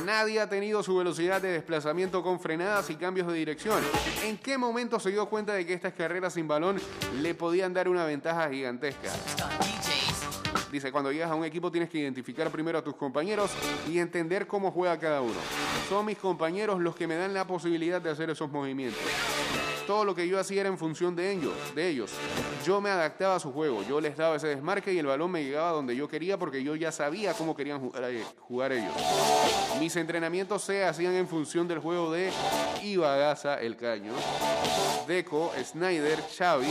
Nadie 0.06 0.40
ha 0.40 0.48
tenido 0.48 0.84
su 0.84 0.96
velocidad 0.96 1.42
de 1.42 1.50
desplazamiento 1.50 2.22
con 2.22 2.40
frenadas 2.40 2.88
y 2.92 2.96
cambios 2.96 3.28
de 3.28 3.34
dirección. 3.34 3.82
¿En 4.24 4.38
qué 4.38 4.60
momento 4.60 5.00
se 5.00 5.10
dio 5.10 5.26
cuenta 5.26 5.54
de 5.54 5.66
que 5.66 5.74
estas 5.74 5.94
carreras 5.94 6.34
sin 6.34 6.48
balón 6.48 6.80
le 7.20 7.34
podían 7.34 7.74
dar 7.74 7.90
una 7.90 8.06
ventaja 8.06 8.48
gigantesca? 8.48 9.10
Dice, 10.72 10.92
cuando 10.92 11.12
llegas 11.12 11.32
a 11.32 11.36
un 11.36 11.46
equipo 11.46 11.72
tienes 11.72 11.90
que 11.90 12.00
identificar 12.00 12.50
primero 12.50 12.78
a 12.78 12.84
tus 12.84 12.96
compañeros 12.96 13.52
y 13.90 14.00
entender 14.00 14.48
cómo 14.48 14.72
juega 14.72 15.00
cada 15.00 15.22
uno. 15.22 15.40
Son 15.88 16.06
mis 16.06 16.18
compañeros 16.18 16.80
los 16.82 16.96
que 16.96 17.08
me 17.08 17.16
dan 17.16 17.34
la 17.34 17.48
posibilidad 17.48 18.02
de 18.02 18.10
hacer 18.10 18.30
esos 18.30 18.52
movimientos. 18.52 19.02
Todo 19.88 20.04
lo 20.04 20.14
que 20.14 20.28
yo 20.28 20.38
hacía 20.38 20.62
era 20.62 20.70
en 20.70 20.78
función 20.78 21.16
de 21.16 21.32
ellos, 21.32 21.54
de 21.74 21.88
ellos. 21.88 22.12
Yo 22.66 22.82
me 22.82 22.90
adaptaba 22.90 23.36
a 23.36 23.40
su 23.40 23.54
juego, 23.54 23.84
yo 23.88 24.02
les 24.02 24.18
daba 24.18 24.36
ese 24.36 24.48
desmarque 24.48 24.92
y 24.92 25.00
el 25.00 25.06
balón 25.06 25.32
me 25.32 25.42
llegaba 25.42 25.72
donde 25.72 25.96
yo 25.96 26.10
quería 26.10 26.38
porque 26.38 26.62
yo 26.62 26.76
ya 26.76 26.92
sabía 26.92 27.34
cómo 27.34 27.56
querían 27.56 27.80
jugar, 27.80 28.74
eh, 28.74 28.78
ellos. 28.78 28.94
Mis 29.80 29.96
entrenamientos 29.96 30.64
se 30.64 30.84
hacían 30.84 31.14
en 31.14 31.30
función 31.30 31.70
del 31.70 31.80
juego 31.80 32.12
de 32.12 32.34
Ibagaza, 32.84 33.62
el 33.62 33.78
caño, 33.78 34.12
Deco, 35.08 35.54
Snyder, 35.64 36.22
Xavi, 36.38 36.68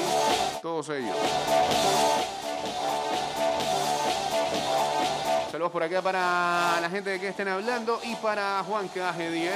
todos 0.61 0.91
ellos. 0.91 1.17
Saludos 5.57 5.73
por 5.73 5.83
acá 5.83 6.03
para 6.03 6.79
la 6.83 6.91
gente 6.91 7.09
de 7.09 7.19
que 7.19 7.29
estén 7.29 7.49
hablando 7.49 7.99
y 8.05 8.15
para 8.17 8.63
Juan 8.65 8.89
Caje 8.89 9.31
10. 9.31 9.55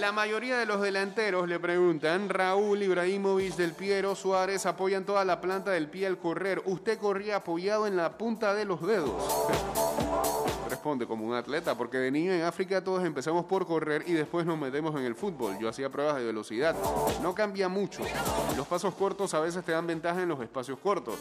La 0.00 0.10
mayoría 0.10 0.58
de 0.58 0.66
los 0.66 0.80
delanteros 0.80 1.46
le 1.46 1.60
preguntan, 1.60 2.28
Raúl 2.28 2.82
Ibrahimovic 2.82 3.54
del 3.54 3.74
Piero 3.74 4.16
Suárez 4.16 4.66
apoyan 4.66 5.04
toda 5.04 5.24
la 5.24 5.40
planta 5.40 5.70
del 5.70 5.86
pie 5.86 6.08
al 6.08 6.18
correr. 6.18 6.62
Usted 6.64 6.98
corría 6.98 7.36
apoyado 7.36 7.86
en 7.86 7.96
la 7.96 8.18
punta 8.18 8.54
de 8.54 8.64
los 8.64 8.84
dedos. 8.84 9.22
Como 10.82 11.24
un 11.24 11.34
atleta, 11.34 11.76
porque 11.76 11.98
de 11.98 12.10
niño 12.10 12.32
en 12.32 12.42
África 12.42 12.82
todos 12.82 13.04
empezamos 13.04 13.44
por 13.44 13.66
correr 13.66 14.02
y 14.04 14.14
después 14.14 14.44
nos 14.44 14.58
metemos 14.58 14.94
en 14.96 15.04
el 15.04 15.14
fútbol. 15.14 15.56
Yo 15.60 15.68
hacía 15.68 15.88
pruebas 15.90 16.16
de 16.16 16.24
velocidad. 16.24 16.74
No 17.22 17.34
cambia 17.36 17.68
mucho. 17.68 18.02
Los 18.56 18.66
pasos 18.66 18.92
cortos 18.94 19.32
a 19.32 19.40
veces 19.40 19.64
te 19.64 19.70
dan 19.70 19.86
ventaja 19.86 20.20
en 20.20 20.28
los 20.28 20.40
espacios 20.40 20.80
cortos. 20.80 21.14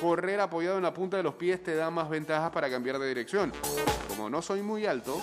Correr 0.00 0.40
apoyado 0.40 0.76
en 0.76 0.84
la 0.84 0.94
punta 0.94 1.16
de 1.16 1.24
los 1.24 1.34
pies 1.34 1.60
te 1.60 1.74
da 1.74 1.90
más 1.90 2.08
ventajas 2.08 2.52
para 2.52 2.70
cambiar 2.70 3.00
de 3.00 3.08
dirección. 3.08 3.52
Como 4.08 4.30
no 4.30 4.40
soy 4.42 4.62
muy 4.62 4.86
alto, 4.86 5.20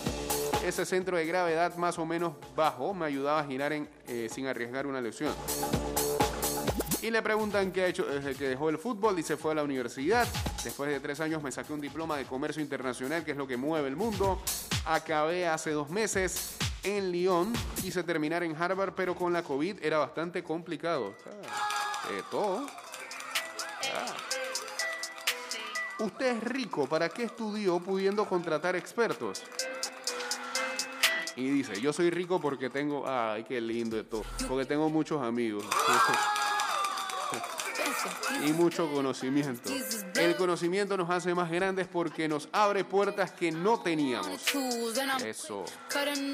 ese 0.65 0.86
centro 0.86 1.15
de 1.15 1.26
gravedad 1.26 1.76
más 1.78 1.97
o 1.97 2.06
menos 2.06 2.34
bajo 2.58 2.93
me 2.93 3.06
ayudaba 3.06 3.39
a 3.39 3.45
girar 3.45 3.71
eh, 3.71 4.28
sin 4.30 4.47
arriesgar 4.47 4.86
una 4.86 5.00
lesión. 5.00 5.34
Y 7.02 7.10
le 7.10 7.21
preguntan 7.21 7.71
qué 7.71 7.84
ha 7.84 7.88
hecho 7.88 8.06
desde 8.06 8.36
que 8.36 8.50
dejó 8.50 8.69
el 8.69 8.78
fútbol 8.78 9.17
y 9.17 9.23
se 9.23 9.38
fue 9.38 9.54
a 9.54 9.56
la 9.56 9.63
universidad. 9.63 10.28
Después 10.63 10.89
de 10.89 10.99
tres 10.99 11.19
años 11.19 11.41
me 11.41 11.51
saqué 11.51 11.73
un 11.73 11.81
diploma 11.81 12.17
de 12.17 12.25
comercio 12.25 12.61
internacional, 12.61 13.23
que 13.23 13.31
es 13.31 13.37
lo 13.37 13.47
que 13.47 13.57
mueve 13.57 13.87
el 13.87 13.95
mundo. 13.95 14.41
Acabé 14.85 15.47
hace 15.47 15.71
dos 15.71 15.89
meses 15.89 16.57
en 16.83 17.11
Lyon. 17.11 17.53
Quise 17.81 18.03
terminar 18.03 18.43
en 18.43 18.55
Harvard, 18.55 18.93
pero 18.95 19.15
con 19.15 19.33
la 19.33 19.43
COVID 19.43 19.83
era 19.83 19.99
bastante 19.99 20.43
complicado. 20.43 21.15
Ah, 21.49 22.09
eh, 22.11 22.21
todo. 22.29 22.67
Ah. 23.93 24.15
Usted 25.99 26.37
es 26.37 26.43
rico, 26.43 26.87
¿para 26.87 27.09
qué 27.09 27.23
estudió 27.23 27.79
pudiendo 27.79 28.25
contratar 28.25 28.75
expertos? 28.75 29.43
Y 31.35 31.49
dice, 31.49 31.81
yo 31.81 31.91
soy 31.91 32.11
rico 32.11 32.39
porque 32.39 32.69
tengo, 32.69 33.03
ay, 33.07 33.43
qué 33.43 33.59
lindo 33.59 33.99
esto, 33.99 34.23
porque 34.47 34.65
tengo 34.65 34.89
muchos 34.89 35.23
amigos 35.23 35.65
y 38.45 38.53
mucho 38.53 38.91
conocimiento. 38.91 39.71
El 40.19 40.36
conocimiento 40.36 40.97
nos 40.97 41.10
hace 41.10 41.34
más 41.34 41.49
grandes 41.51 41.88
porque 41.88 42.27
nos 42.27 42.49
abre 42.51 42.84
puertas 42.84 43.32
que 43.32 43.51
no 43.51 43.80
teníamos. 43.80 44.41
Eso. 45.23 45.65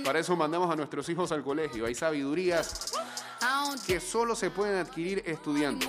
Para 0.03 0.19
eso 0.19 0.35
mandamos 0.35 0.71
a 0.71 0.75
nuestros 0.75 1.07
hijos 1.09 1.31
al 1.31 1.43
colegio. 1.43 1.85
Hay 1.85 1.95
sabidurías 1.95 2.93
que 3.85 3.99
solo 3.99 4.35
se 4.35 4.49
pueden 4.49 4.77
adquirir 4.77 5.23
estudiando. 5.25 5.85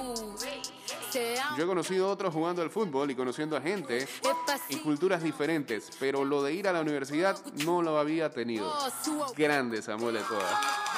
Yo 1.57 1.65
he 1.65 1.67
conocido 1.67 2.11
otros 2.11 2.35
jugando 2.35 2.63
al 2.63 2.71
fútbol 2.71 3.11
y 3.11 3.15
conociendo 3.15 3.57
a 3.57 3.61
gente 3.61 4.09
y 4.69 4.77
culturas 4.77 5.23
diferentes, 5.23 5.91
pero 6.01 6.25
lo 6.25 6.43
de 6.43 6.53
ir 6.55 6.67
a 6.67 6.73
la 6.73 6.81
universidad 6.81 7.39
no 7.65 7.83
lo 7.83 7.99
había 7.99 8.31
tenido. 8.31 8.73
Grande 9.37 9.81
Samuel 9.83 10.17
Eto'o. 10.17 10.94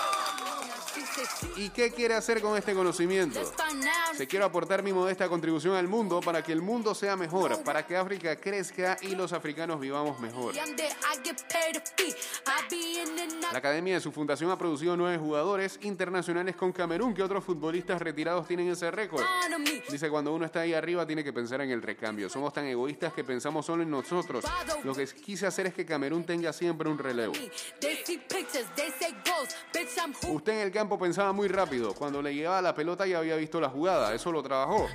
¿Y 1.57 1.71
qué 1.71 1.91
quiere 1.91 2.15
hacer 2.15 2.41
con 2.41 2.57
este 2.57 2.75
conocimiento? 2.75 3.41
Se 4.17 4.27
quiero 4.27 4.45
aportar 4.45 4.83
mi 4.83 4.93
modesta 4.93 5.29
contribución 5.29 5.75
al 5.75 5.89
mundo 5.89 6.21
para 6.21 6.43
que 6.43 6.53
el 6.53 6.63
mundo 6.63 6.95
sea 6.95 7.17
mejor, 7.17 7.63
para 7.63 7.87
que 7.87 7.97
África 7.97 8.37
crezca 8.37 8.97
y 9.03 9.15
los 9.15 9.33
africanos 9.33 9.81
vivamos 9.81 10.19
mejor. 10.21 10.55
La 13.53 13.59
academia 13.59 13.95
de 13.95 14.01
su 14.01 14.13
fundación 14.13 14.51
ha 14.51 14.59
producido 14.59 14.97
nueve 14.97 15.19
jugadores 15.19 15.79
internacionales 15.83 16.57
con 16.57 16.73
Camerún 16.73 17.15
que 17.15 17.23
otros 17.23 17.45
futbolistas 17.45 18.01
retirados 18.01 18.47
tienen 18.47 18.69
ese 18.69 18.91
récord. 18.91 19.25
Dice, 19.91 20.11
cuando 20.11 20.35
uno 20.35 20.47
está 20.47 20.61
ahí 20.61 20.75
arriba 20.75 21.07
tiene 21.07 21.23
que 21.23 21.33
pensar 21.33 21.61
en 21.61 21.71
el 21.71 21.83
recambio. 21.83 22.29
Somos 22.29 22.53
tan 22.53 22.67
egoístas 22.67 23.13
que 23.13 23.25
pensamos 23.25 23.67
solo 23.67 23.83
en 23.83 23.91
nosotros. 23.91 24.45
Lo 24.85 24.95
que 24.95 25.07
quise 25.07 25.47
hacer 25.47 25.67
es 25.67 25.75
que 25.75 25.87
Camerún 25.87 26.25
tenga 26.25 26.53
siempre 26.53 26.89
un 26.89 26.99
relevo. 26.99 27.33
Usted 30.29 30.53
en 30.53 30.59
el 30.61 30.73
campo 30.73 30.99
pensaba 31.07 31.33
muy 31.33 31.47
rápido. 31.47 31.95
Cuando 31.95 32.21
le 32.21 32.35
llegaba 32.35 32.61
la 32.61 32.75
pelota 32.75 33.07
ya 33.07 33.19
había 33.19 33.37
visto 33.37 33.61
la 33.61 33.69
jugada. 33.69 34.13
Eso 34.13 34.33
lo 34.33 34.43
trabajó. 34.43 34.89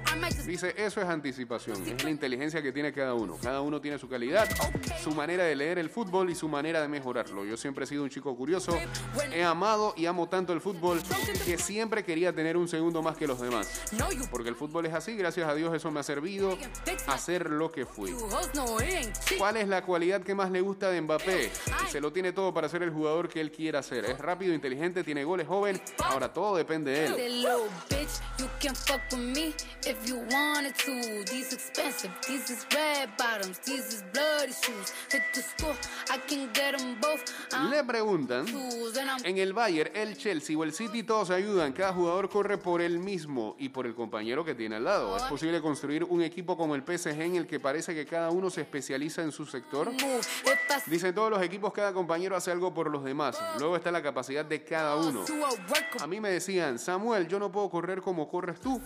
Dice, 0.46 0.76
eso 0.78 1.00
es 1.00 1.08
anticipación. 1.08 1.82
Es 1.88 2.04
la 2.04 2.10
inteligencia 2.10 2.62
que 2.62 2.74
tiene 2.74 2.92
cada 2.92 3.14
uno. 3.14 3.38
Cada 3.42 3.62
uno 3.62 3.80
tiene 3.80 3.98
su 3.98 4.10
calidad, 4.10 4.46
su 5.02 5.12
manera 5.12 5.46
de 5.46 5.56
leer 5.56 5.80
el 5.80 5.90
fútbol 5.90 6.30
y 6.30 6.36
su 6.36 6.50
manera 6.50 6.82
de 6.82 6.90
mejorarlo. 6.90 7.46
Yo 7.46 7.56
siempre 7.56 7.86
he 7.86 7.88
sido 7.88 8.04
un 8.04 8.10
chico 8.10 8.36
curioso. 8.36 8.78
He 9.34 9.42
amado 9.42 9.94
y 9.96 10.06
amo 10.06 10.28
tanto 10.28 10.52
el 10.52 10.60
fútbol 10.60 11.02
que 11.46 11.58
siempre 11.58 12.04
quería 12.04 12.36
tener 12.36 12.58
un 12.58 12.68
segundo 12.68 13.02
más 13.02 13.16
que 13.16 13.26
los 13.26 13.40
demás. 13.40 13.82
Porque 14.30 14.50
el 14.50 14.56
fútbol 14.56 14.88
es 14.88 14.94
así. 14.94 15.16
Gracias 15.16 15.48
a 15.48 15.56
Dios 15.56 15.74
eso 15.74 15.92
me 15.92 16.02
ha 16.02 16.04
servido 16.04 16.58
a 17.08 17.18
ser 17.18 17.50
lo 17.50 17.72
que 17.72 17.86
fui. 17.86 18.14
¿Cuál 19.38 19.56
es 19.56 19.70
la 19.70 19.82
cualidad 19.84 20.22
que 20.24 20.36
más 20.36 20.52
le 20.52 20.60
gusta 20.60 20.90
de 20.90 21.00
Mbappé? 21.00 21.50
Se 21.90 22.02
lo 22.02 22.12
tiene 22.12 22.34
todo 22.34 22.54
para 22.54 22.68
ser 22.68 22.84
el 22.84 22.90
jugador 22.90 23.30
que 23.30 23.40
él 23.40 23.50
quiera 23.50 23.82
ser. 23.82 24.04
Es 24.04 24.20
rápido, 24.20 24.54
inteligente, 24.54 25.06
tiene 25.06 25.24
goles, 25.24 25.48
joven. 25.48 25.82
Ahora 26.04 26.32
todo 26.32 26.56
depende 26.56 26.92
de 26.92 27.06
él. 27.06 27.16
Le 37.70 37.84
preguntan, 37.84 38.46
en 39.24 39.38
el 39.38 39.54
Bayern, 39.54 39.96
el 39.96 40.18
Chelsea 40.18 40.58
o 40.58 40.64
el 40.64 40.74
City 40.74 41.04
todos 41.04 41.28
se 41.30 41.34
ayudan, 41.34 41.74
cada 41.74 41.94
jugador 41.94 42.30
corre 42.30 42.58
por 42.58 42.82
él 42.82 43.00
mismo 43.00 43.56
y 43.60 43.70
por 43.70 43.86
el 43.86 43.96
compañero 43.96 44.44
que 44.44 44.56
tiene 44.56 44.76
al 44.78 44.84
lado. 44.84 45.16
¿Es 45.18 45.24
posible 45.24 45.62
construir 45.62 46.04
un 46.04 46.22
equipo 46.22 46.58
como 46.58 46.76
el 46.76 46.82
PSG 46.82 47.22
en 47.22 47.36
el 47.36 47.48
que 47.48 47.60
parece 47.60 47.94
que 47.94 48.06
cada 48.06 48.30
uno 48.32 48.50
se 48.50 48.62
especializa 48.62 49.22
en 49.22 49.32
su 49.32 49.46
sector? 49.46 49.92
Dicen 50.88 51.14
todos 51.14 51.30
los 51.30 51.42
equipos, 51.42 51.72
cada 51.74 51.94
compañero 51.94 52.36
hace 52.36 52.52
algo 52.52 52.74
por 52.74 52.90
los 52.90 53.04
demás. 53.04 53.38
Luego 53.60 53.76
está 53.76 53.92
la 53.92 54.02
capacidad 54.02 54.46
de 54.46 54.64
cada 54.64 54.96
uno. 54.96 55.24
A 56.00 56.08
mí 56.08 56.20
me 56.20 56.30
decían, 56.30 56.80
Samuel, 56.80 57.28
yo 57.28 57.40
no 57.40 57.52
puedo 57.52 57.70
correr 57.70 58.02
como 58.02 58.30
corres 58.30 58.60
tú. 58.60 58.82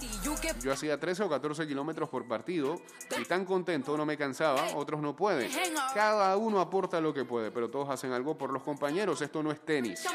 Yo 0.62 0.74
hacía 0.74 1.00
13 1.00 1.24
o 1.24 1.30
14 1.30 1.68
kilómetros 1.68 2.10
por 2.10 2.28
partido 2.28 2.80
y 3.20 3.26
tan 3.26 3.46
contento 3.46 3.96
no 3.98 4.06
me 4.06 4.18
cansaba, 4.18 4.76
otros 4.76 5.02
no 5.02 5.16
pueden. 5.16 5.50
Cada 5.94 6.36
uno 6.38 6.60
aporta 6.60 7.00
lo 7.00 7.14
que 7.14 7.26
puede, 7.26 7.52
pero 7.52 7.70
todos 7.70 7.90
hacen 7.90 8.12
algo 8.12 8.38
por 8.38 8.52
los 8.52 8.64
compañeros. 8.64 9.22
Esto 9.22 9.44
no 9.44 9.52
es 9.52 9.60
tenis. 9.64 10.06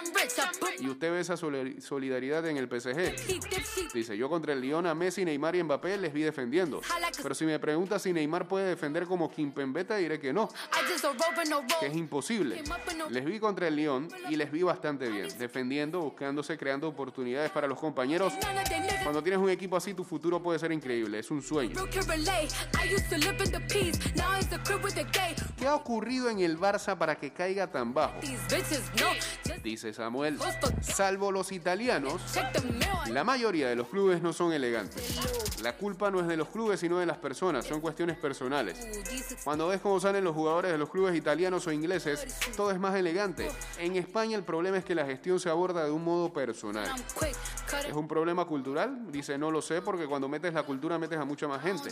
Y 0.79 0.89
usted 0.89 1.13
ve 1.13 1.21
esa 1.21 1.37
solidaridad 1.37 2.47
en 2.47 2.57
el 2.57 2.69
PSG. 2.69 3.93
Dice, 3.95 4.17
yo 4.17 4.29
contra 4.29 4.53
el 4.53 4.61
Lyon 4.61 4.87
a 4.87 4.95
Messi, 4.95 5.25
Neymar 5.25 5.57
y 5.57 5.63
Mbappé 5.63 5.99
les 5.99 6.13
vi 6.13 6.23
defendiendo. 6.23 6.81
Pero 7.23 7.35
si 7.35 7.45
me 7.45 7.59
pregunta 7.59 7.99
si 7.99 8.13
Neymar 8.13 8.49
puede 8.49 8.69
defender 8.69 9.07
como 9.07 9.31
Kimpembeta, 9.31 9.97
diré 9.97 10.19
que 10.19 10.33
no. 10.33 10.49
Que 11.81 11.87
es 11.87 11.97
imposible. 11.97 12.63
Les 13.11 13.25
vi 13.25 13.39
contra 13.39 13.69
el 13.69 13.77
Lyon 13.77 14.09
y 14.29 14.37
les 14.37 14.51
vi 14.51 14.63
bastante 14.63 15.09
bien, 15.09 15.29
defendiendo, 15.39 16.01
buscándose, 16.01 16.57
creando 16.57 16.80
oportunidades 16.89 17.51
para 17.51 17.67
los 17.67 17.79
compañeros. 17.79 18.33
Cuando 19.03 19.23
tienes 19.23 19.41
un 19.41 19.51
equipo 19.51 19.77
así 19.77 19.95
tu 19.95 20.05
futuro 20.05 20.43
puede 20.43 20.59
ser 20.59 20.73
increíble, 20.73 21.19
es 21.19 21.31
un 21.31 21.43
sueño. 21.43 21.75
¿Qué 25.57 25.67
ha 25.67 25.75
ocurrido 25.75 26.31
en 26.31 26.41
el 26.41 26.59
Barça 26.59 26.97
para 26.97 27.17
que 27.17 27.33
caiga 27.33 27.67
tan 27.67 27.93
bajo? 27.95 28.15
Dice 29.63 29.93
Samuel. 29.93 30.39
Salvo 30.81 31.33
los 31.33 31.53
italianos, 31.53 32.21
la 33.09 33.25
mayoría 33.25 33.69
de 33.69 33.77
los 33.77 33.89
clubes 33.89 34.23
no 34.23 34.33
son 34.33 34.53
elegantes. 34.53 35.19
La 35.63 35.77
culpa 35.77 36.11
no 36.11 36.21
es 36.21 36.27
de 36.27 36.37
los 36.37 36.49
clubes, 36.49 36.81
sino 36.81 36.99
de 36.99 37.07
las 37.07 37.19
personas, 37.19 37.67
son 37.67 37.81
cuestiones 37.81 38.17
personales. 38.17 38.79
Cuando 39.45 39.69
ves 39.69 39.81
cómo 39.81 40.01
salen 40.01 40.25
los 40.25 40.35
jugadores 40.35 40.73
de 40.73 40.79
los 40.79 40.89
clubes 40.89 41.15
italianos 41.15 41.67
o 41.67 41.73
ingleses, 41.73 42.27
todo 42.57 42.71
es 42.71 42.79
más 42.79 42.95
elegante. 42.95 43.51
En 43.79 43.97
España 43.97 44.37
el 44.37 44.45
problema 44.45 44.79
es 44.79 44.85
que 44.85 44.95
la 44.95 45.05
gestión 45.05 45.39
se 45.39 45.51
aborda 45.51 45.85
de 45.85 45.91
un 45.91 46.03
modo 46.05 46.33
personal. 46.33 46.60
¿Es 47.87 47.95
un 47.95 48.09
problema 48.09 48.45
cultural? 48.45 49.11
Dice, 49.11 49.39
no 49.39 49.51
lo 49.51 49.63
sé, 49.63 49.83
porque 49.83 50.07
cuando 50.07 50.29
metes 50.29 50.53
la 50.53 50.63
cultura 50.63 50.99
metes 50.99 51.19
a 51.19 51.25
mucha 51.25 51.49
más 51.49 51.63
gente. 51.63 51.91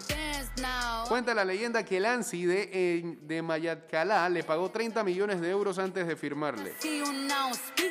Cuenta 1.09 1.35
la 1.35 1.44
leyenda 1.44 1.85
que 1.85 2.00
Lancy 2.00 2.44
de, 2.44 3.16
de 3.22 3.42
Mayatcalá 3.42 4.28
le 4.28 4.44
pagó 4.44 4.70
30 4.70 5.02
millones 5.04 5.40
de 5.40 5.50
euros 5.50 5.78
antes 5.78 6.07
de 6.07 6.16
firmarle. 6.16 6.74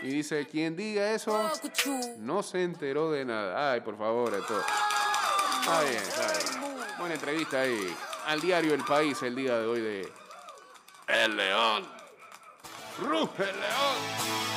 Y 0.03 0.07
dice, 0.07 0.45
quien 0.47 0.75
diga 0.75 1.11
eso 1.11 1.51
no 2.19 2.43
se 2.43 2.63
enteró 2.63 3.11
de 3.11 3.25
nada. 3.25 3.71
Ay, 3.71 3.81
por 3.81 3.97
favor, 3.97 4.33
esto. 4.33 4.59
Está 5.61 5.81
bien, 5.81 5.95
está 5.95 6.27
bien. 6.27 6.97
Buena 6.99 7.15
entrevista 7.15 7.61
ahí 7.61 7.95
al 8.27 8.41
diario 8.41 8.73
El 8.73 8.83
País 8.83 9.21
el 9.23 9.35
día 9.35 9.57
de 9.57 9.67
hoy 9.67 9.81
de 9.81 10.11
El 11.07 11.37
León. 11.37 11.87
Ruge 12.99 13.43
el 13.43 13.59
León. 13.59 14.56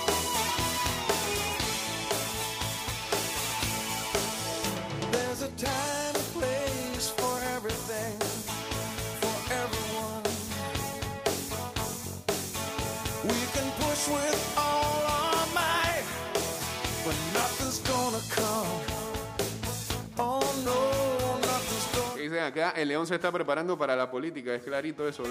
El 22.81 22.87
León 22.87 23.05
se 23.05 23.15
está 23.15 23.31
preparando 23.31 23.77
para 23.77 23.95
la 23.95 24.09
política, 24.09 24.53
es 24.53 24.63
clarito 24.63 25.07
eso. 25.07 25.23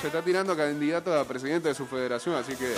se 0.00 0.06
está 0.06 0.22
tirando 0.22 0.56
candidato 0.56 1.18
a 1.18 1.24
presidente 1.24 1.68
de 1.68 1.74
su 1.74 1.86
federación, 1.86 2.34
así 2.34 2.54
que 2.54 2.74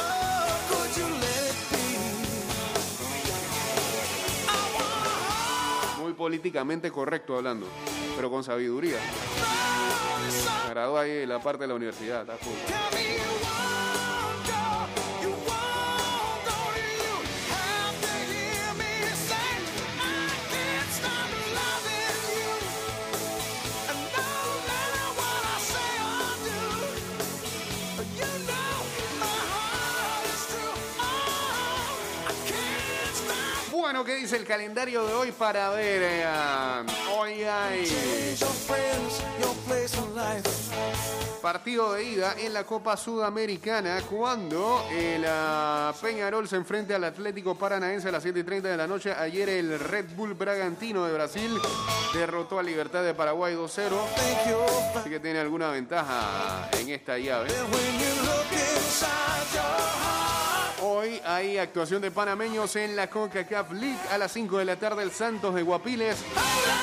muy 6.01 6.13
políticamente 6.13 6.91
correcto 6.91 7.37
hablando, 7.37 7.67
pero 8.17 8.31
con 8.31 8.45
sabiduría. 8.45 8.99
Me 10.65 10.71
graduó 10.71 10.99
ahí 10.99 11.27
la 11.27 11.41
parte 11.41 11.65
de 11.65 11.69
la 11.69 11.75
universidad. 11.75 12.27
Bueno, 34.29 34.37
¿qué 34.37 34.37
dice 34.37 34.37
el 34.37 34.45
calendario 34.45 35.07
de 35.07 35.15
hoy 35.15 35.33
para 35.33 35.71
ver? 35.71 36.03
eh, 36.03 36.27
hoy 37.17 37.45
hay 37.45 37.87
partido 41.41 41.95
de 41.95 42.05
ida 42.05 42.35
en 42.39 42.53
la 42.53 42.65
Copa 42.65 42.97
Sudamericana 42.97 44.03
cuando 44.03 44.85
el 44.91 45.25
ah, 45.27 45.95
Peñarol 46.01 46.47
se 46.47 46.57
enfrenta 46.57 46.97
al 46.97 47.05
Atlético 47.05 47.55
Paranaense 47.55 48.09
a 48.09 48.13
las 48.13 48.23
7 48.23 48.41
y 48.41 48.43
30 48.43 48.69
de 48.69 48.77
la 48.77 48.87
noche. 48.87 49.13
Ayer 49.13 49.49
el 49.49 49.79
Red 49.79 50.15
Bull 50.15 50.35
Bragantino 50.35 51.07
de 51.07 51.15
Brasil 51.15 51.59
derrotó 52.13 52.59
a 52.59 52.63
Libertad 52.63 53.03
de 53.03 53.15
Paraguay 53.15 53.55
2-0. 53.55 53.69
Think 53.69 53.91
you're 54.47 54.69
fine. 54.69 55.01
Así 55.01 55.11
que 55.11 55.21
tiene 55.21 55.39
alguna 55.39 55.71
ventaja 55.71 56.69
en 56.79 56.89
esta 56.91 57.17
llave. 57.19 57.49
Hoy 60.81 61.21
hay 61.25 61.59
actuación 61.59 62.01
de 62.01 62.11
panameños 62.11 62.77
en 62.77 62.95
la 62.95 63.09
CONCACAF 63.11 63.73
League 63.73 63.99
a 64.11 64.19
las 64.19 64.33
5 64.33 64.59
de 64.59 64.65
la 64.65 64.77
tarde. 64.77 65.03
El 65.03 65.11
Santos 65.11 65.55
de 65.55 65.63
Guapiles 65.63 66.17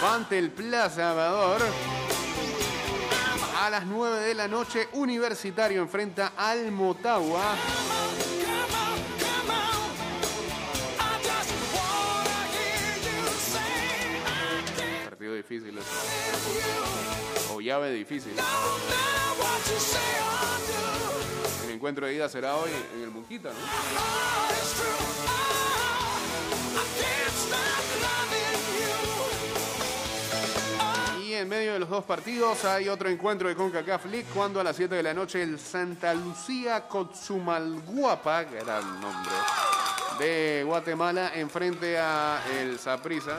ante 0.04 0.38
el 0.38 0.52
Plaza 0.52 1.12
Amador. 1.12 1.62
A 3.62 3.70
las 3.70 3.86
9 3.86 4.20
de 4.20 4.34
la 4.34 4.48
noche, 4.48 4.90
Universitario 4.94 5.82
enfrenta 5.82 6.34
al 6.36 6.72
Motagua. 6.72 7.56
Partido 15.10 15.34
difícil. 15.36 15.76
you. 15.76 17.56
O 17.56 17.62
llave 17.62 17.92
difícil. 17.92 18.34
Encuentro 21.76 22.08
de 22.08 22.16
ida 22.16 22.28
será 22.30 22.56
hoy 22.56 22.72
en 22.96 23.04
el 23.04 23.12
Munquita, 23.12 23.50
¿no? 23.50 23.56
Y 31.24 31.34
en 31.34 31.50
medio 31.50 31.74
de 31.74 31.80
los 31.80 31.90
dos 31.90 32.06
partidos 32.06 32.64
hay 32.66 32.88
otro 32.88 33.10
encuentro 33.10 33.50
de 33.50 33.56
CONCACAF 33.56 34.06
League 34.06 34.28
cuando 34.34 34.60
a 34.60 34.64
las 34.64 34.76
7 34.76 34.96
de 34.96 35.04
la 35.04 35.14
noche 35.14 35.44
el 35.44 35.60
Santa 35.60 36.14
Lucía 36.14 36.88
Cotzumalguapa, 36.88 38.44
gran 38.44 39.02
nombre, 39.02 39.34
de 40.18 40.64
Guatemala 40.66 41.32
enfrente 41.36 41.98
a 41.98 42.42
el 42.60 42.80
Saprissa. 42.80 43.38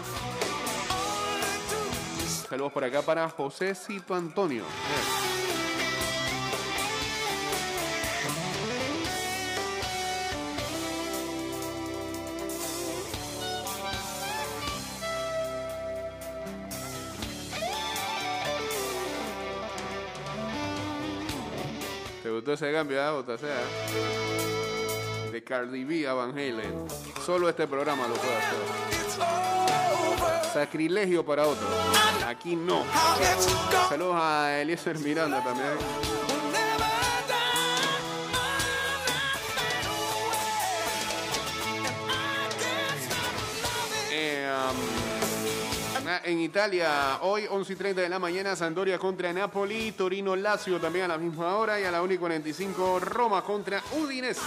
Saludos 2.48 2.72
por 2.72 2.84
acá 2.84 3.02
para 3.02 3.28
José 3.30 3.74
Cito 3.74 4.14
Antonio. 4.14 4.64
¿Te 22.46 22.52
gustó 22.52 22.64
ese 22.64 22.72
cambio, 22.72 23.02
ah, 23.02 23.10
Botasea? 23.10 23.58
De 25.32 25.42
Cardi 25.42 25.82
B 25.82 26.06
a 26.06 26.12
Van 26.12 26.30
Halen. 26.30 26.86
Solo 27.24 27.48
este 27.48 27.66
programa 27.66 28.06
lo 28.06 28.14
puede 28.14 28.36
hacer. 28.36 28.58
Sacrilegio 30.52 31.26
para 31.26 31.48
otro. 31.48 31.66
Aquí 32.24 32.54
no. 32.54 32.84
Saludos 33.88 34.14
a 34.20 34.60
Eliezer 34.60 34.96
Miranda 35.00 35.42
también. 35.42 36.25
En 46.24 46.40
Italia, 46.40 47.18
hoy 47.22 47.46
11 47.48 47.72
y 47.72 47.76
30 47.76 48.00
de 48.02 48.08
la 48.08 48.18
mañana, 48.18 48.56
Sampdoria 48.56 48.98
contra 48.98 49.32
Napoli, 49.32 49.92
Torino 49.92 50.36
Lazio 50.36 50.80
también 50.80 51.06
a 51.06 51.08
la 51.08 51.18
misma 51.18 51.56
hora 51.56 51.80
y 51.80 51.84
a 51.84 51.90
la 51.90 52.02
1 52.02 52.12
y 52.14 52.18
45 52.18 53.00
Roma 53.00 53.42
contra 53.42 53.82
Udinese. 53.92 54.40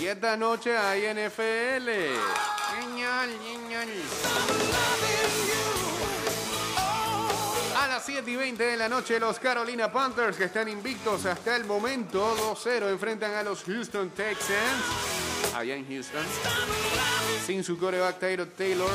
Y 0.00 0.06
esta 0.06 0.36
noche 0.36 0.76
hay 0.76 1.02
NFL. 1.12 1.90
Ñañal, 2.78 3.30
ñañal. 3.68 3.88
Las 8.00 8.06
7 8.06 8.30
y 8.30 8.36
20 8.36 8.64
de 8.64 8.76
la 8.78 8.88
noche, 8.88 9.20
los 9.20 9.38
Carolina 9.38 9.92
Panthers, 9.92 10.38
que 10.38 10.44
están 10.44 10.68
invictos 10.68 11.26
hasta 11.26 11.54
el 11.54 11.66
momento, 11.66 12.34
2-0, 12.54 12.88
enfrentan 12.90 13.34
a 13.34 13.42
los 13.42 13.62
Houston 13.64 14.08
Texans, 14.10 15.54
allá 15.54 15.74
en 15.74 15.86
Houston, 15.86 16.24
sin 17.46 17.62
su 17.62 17.78
coreback 17.78 18.18
Taylor. 18.18 18.90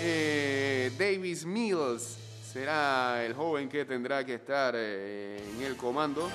Eh, 0.00 0.92
Davis 0.96 1.44
Mills 1.44 2.16
será 2.52 3.24
el 3.24 3.34
joven 3.34 3.68
que 3.68 3.84
tendrá 3.84 4.24
que 4.24 4.34
estar 4.34 4.74
eh, 4.76 5.42
en 5.56 5.62
el 5.62 5.76
comando. 5.76 6.30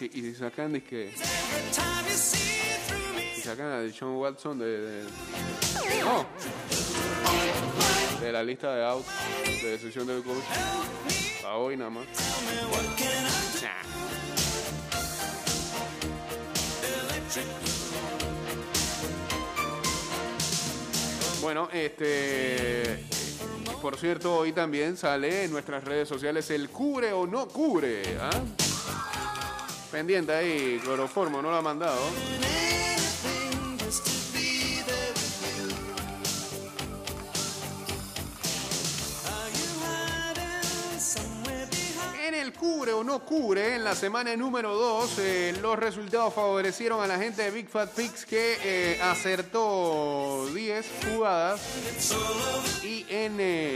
Si, 0.00 0.06
y 0.14 0.22
si 0.22 0.34
sacan 0.34 0.72
disque, 0.72 1.12
y 3.36 3.40
sacan 3.42 3.66
a 3.66 3.92
John 3.98 4.16
Watson 4.16 4.58
de, 4.58 4.66
de- 4.80 5.04
no, 6.02 6.24
de 8.18 8.32
la 8.32 8.42
lista 8.42 8.74
de 8.74 8.82
out 8.82 9.04
de 9.44 9.70
decisión 9.72 10.06
del 10.06 10.22
coach. 10.22 10.42
A 11.44 11.56
hoy 11.56 11.76
nada 11.76 11.90
más. 11.90 12.06
Bueno, 21.40 21.68
este. 21.72 23.06
Por 23.80 23.96
cierto, 23.96 24.36
hoy 24.36 24.52
también 24.52 24.96
sale 24.96 25.44
en 25.44 25.50
nuestras 25.52 25.84
redes 25.84 26.06
sociales 26.06 26.50
el 26.50 26.68
cubre 26.68 27.12
o 27.12 27.26
no 27.26 27.48
cubre. 27.48 28.02
¿ah? 28.20 28.30
Pendiente 29.90 30.32
ahí, 30.32 30.78
cloroformo, 30.84 31.42
no 31.42 31.50
lo 31.50 31.56
ha 31.56 31.62
mandado. 31.62 31.98
En 42.24 42.34
el 42.34 42.52
cubre 42.52 42.92
o 42.92 43.02
no 43.02 43.24
cubre, 43.24 43.74
en 43.74 43.82
la 43.82 43.96
semana 43.96 44.36
número 44.36 44.76
2, 44.76 45.10
los 45.60 45.76
resultados 45.76 46.32
favorecieron 46.34 47.02
a 47.02 47.08
la 47.08 47.18
gente 47.18 47.42
de 47.42 47.50
Big 47.50 47.68
Fat 47.68 47.90
Pigs 47.90 48.24
que 48.24 48.58
eh, 48.62 49.00
acertó 49.02 50.46
10 50.54 50.86
jugadas 51.12 51.60
y 52.84 53.04
en, 53.08 53.36
eh, 53.40 53.74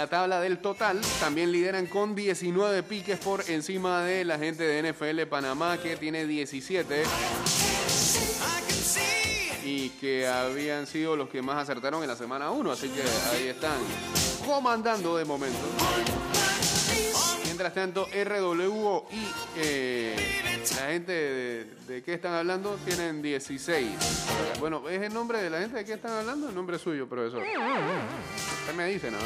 la 0.00 0.06
tabla 0.06 0.40
del 0.40 0.60
total 0.60 0.98
también 1.20 1.52
lideran 1.52 1.84
con 1.84 2.14
19 2.14 2.82
piques 2.84 3.18
por 3.18 3.42
encima 3.50 4.02
de 4.02 4.24
la 4.24 4.38
gente 4.38 4.62
de 4.62 4.90
NFL 4.90 5.28
Panamá 5.28 5.76
que 5.76 5.94
tiene 5.96 6.26
17 6.26 7.02
y 9.62 9.90
que 9.90 10.26
habían 10.26 10.86
sido 10.86 11.16
los 11.16 11.28
que 11.28 11.42
más 11.42 11.58
acertaron 11.58 12.00
en 12.00 12.08
la 12.08 12.16
semana 12.16 12.50
1, 12.50 12.72
así 12.72 12.88
que 12.88 13.02
ahí 13.02 13.48
están 13.48 13.76
comandando 14.46 15.18
de 15.18 15.26
momento. 15.26 15.58
Mientras 17.60 17.74
tanto, 17.74 18.06
RWO 18.06 19.06
y 19.12 19.28
eh, 19.58 20.16
la 20.76 20.86
gente 20.92 21.12
de, 21.12 22.02
qué 22.02 22.14
están 22.14 22.32
hablando 22.32 22.78
tienen 22.86 23.20
16. 23.20 23.86
Bueno, 24.58 24.88
¿es 24.88 25.02
el 25.02 25.12
nombre 25.12 25.42
de 25.42 25.50
la 25.50 25.58
gente 25.58 25.76
de 25.76 25.84
qué 25.84 25.92
están 25.92 26.12
hablando? 26.12 26.48
El 26.48 26.54
nombre 26.54 26.78
suyo, 26.78 27.06
profesor. 27.06 27.42
Usted 27.42 28.74
me 28.74 28.86
dice 28.86 29.10
nada. 29.10 29.22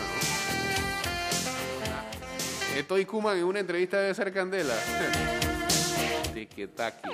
¿no? 2.72 2.76
Estoy 2.76 3.04
Kuman 3.04 3.38
en 3.38 3.44
una 3.44 3.60
entrevista 3.60 4.00
de 4.00 4.12
ser 4.12 4.32
Candela. 4.32 4.74
Tiki-taki. 6.34 7.10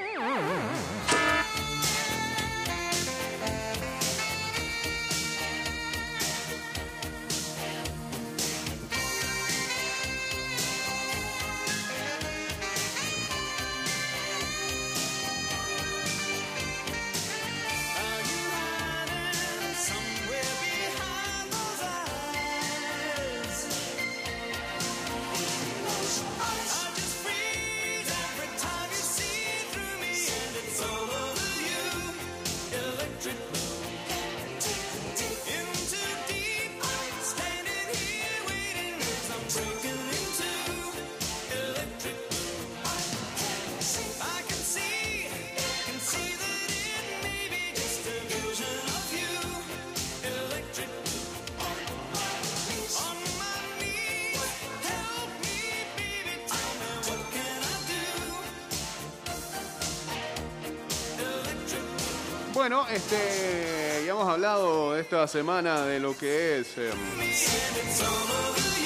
Bueno, 62.60 62.86
este, 62.88 64.04
ya 64.04 64.12
hemos 64.12 64.28
hablado 64.28 64.94
esta 64.94 65.26
semana 65.26 65.86
de 65.86 65.98
lo 65.98 66.14
que 66.14 66.58
es 66.58 66.76
eh, 66.76 66.90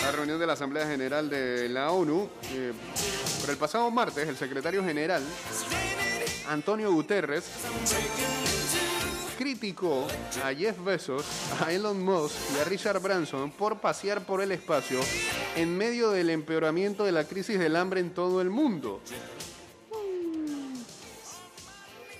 la 0.01 0.13
reunión 0.13 0.39
de 0.39 0.47
la 0.47 0.53
Asamblea 0.53 0.87
General 0.87 1.29
de 1.29 1.69
la 1.69 1.91
ONU. 1.91 2.29
Eh, 2.53 2.73
pero 3.41 3.53
el 3.53 3.59
pasado 3.59 3.91
martes, 3.91 4.29
el 4.29 4.37
secretario 4.37 4.85
general, 4.85 5.25
Antonio 6.49 6.93
Guterres, 6.93 7.47
criticó 9.37 10.07
a 10.45 10.55
Jeff 10.55 10.77
Bezos, 10.85 11.25
a 11.61 11.73
Elon 11.73 12.01
Musk 12.01 12.37
y 12.57 12.61
a 12.61 12.65
Richard 12.67 13.01
Branson 13.01 13.51
por 13.51 13.81
pasear 13.81 14.25
por 14.25 14.41
el 14.41 14.53
espacio 14.53 15.01
en 15.57 15.77
medio 15.77 16.13
del 16.13 16.31
empeoramiento 16.31 17.03
de 17.03 17.11
la 17.11 17.25
crisis 17.25 17.59
del 17.59 17.75
hambre 17.75 17.99
en 17.99 18.15
todo 18.15 18.41
el 18.41 18.51
mundo. 18.51 19.01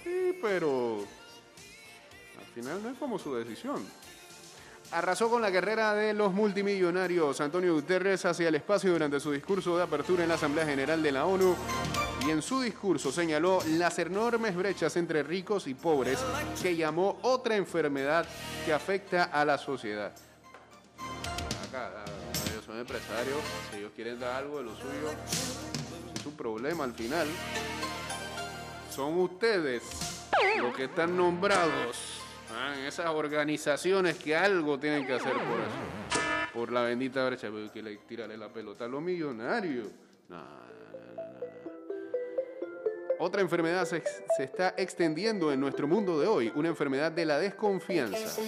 Sí, 0.03 0.37
pero 0.43 1.07
final 2.55 2.83
no 2.83 2.91
es 2.91 2.99
como 2.99 3.19
su 3.19 3.35
decisión. 3.35 3.85
Arrasó 4.93 5.29
con 5.29 5.43
la 5.43 5.51
carrera 5.51 5.95
de 5.95 6.15
los 6.15 6.33
multimillonarios 6.33 7.41
Antonio 7.41 7.75
Guterres 7.75 8.25
hacia 8.27 8.49
el 8.49 8.55
espacio 8.55 8.93
durante 8.93 9.19
su 9.19 9.33
discurso 9.33 9.77
de 9.77 9.83
apertura 9.83 10.23
en 10.23 10.29
la 10.29 10.37
Asamblea 10.37 10.65
General 10.65 11.03
de 11.03 11.11
la 11.11 11.27
ONU 11.27 11.57
y 12.25 12.31
en 12.31 12.43
su 12.43 12.61
discurso 12.61 13.11
señaló 13.11 13.59
las 13.71 13.99
enormes 13.99 14.55
brechas 14.55 14.97
entre 14.97 15.23
ricos 15.23 15.67
y 15.67 15.75
pobres 15.75 16.19
que 16.63 16.77
llamó 16.77 17.19
otra 17.23 17.57
enfermedad 17.57 18.25
que 18.65 18.73
afecta 18.73 19.25
a 19.25 19.45
la 19.45 19.59
sociedad. 19.59 20.13
Acá, 21.69 21.91
ah, 21.97 22.05
ellos 22.53 22.65
son 22.65 22.79
empresarios, 22.79 23.39
si 23.71 23.79
ellos 23.79 23.93
quieren 23.97 24.21
dar 24.21 24.45
algo 24.45 24.59
de 24.59 24.65
lo 24.65 24.77
suyo, 24.77 25.11
es 26.15 26.23
su 26.23 26.37
problema 26.37 26.85
al 26.85 26.95
final. 26.95 27.27
Son 28.95 29.19
ustedes 29.19 29.83
los 30.59 30.77
que 30.77 30.85
están 30.85 31.17
nombrados 31.17 32.14
ah, 32.57 32.75
esas 32.87 33.07
organizaciones 33.07 34.17
que 34.17 34.37
algo 34.37 34.79
tienen 34.79 35.07
que 35.07 35.15
hacer 35.15 35.33
por 35.33 35.61
eso. 35.61 36.53
Por 36.53 36.73
la 36.73 36.83
bendita 36.83 37.27
brecha, 37.27 37.49
pero 37.53 37.73
que 37.73 37.83
le 37.83 37.97
tirarle 37.97 38.37
la 38.37 38.49
pelota 38.49 38.85
a 38.85 38.89
los 38.89 39.03
millonarios. 39.03 39.89
Otra 43.19 43.41
enfermedad 43.41 43.85
se, 43.85 44.03
se 44.37 44.45
está 44.45 44.75
extendiendo 44.77 45.53
en 45.53 45.61
nuestro 45.61 45.87
mundo 45.87 46.19
de 46.21 46.27
hoy, 46.27 46.53
una 46.57 46.69
enfermedad 46.69 47.13
de 47.13 47.25
la 47.25 47.39
desconfianza. 47.39 48.41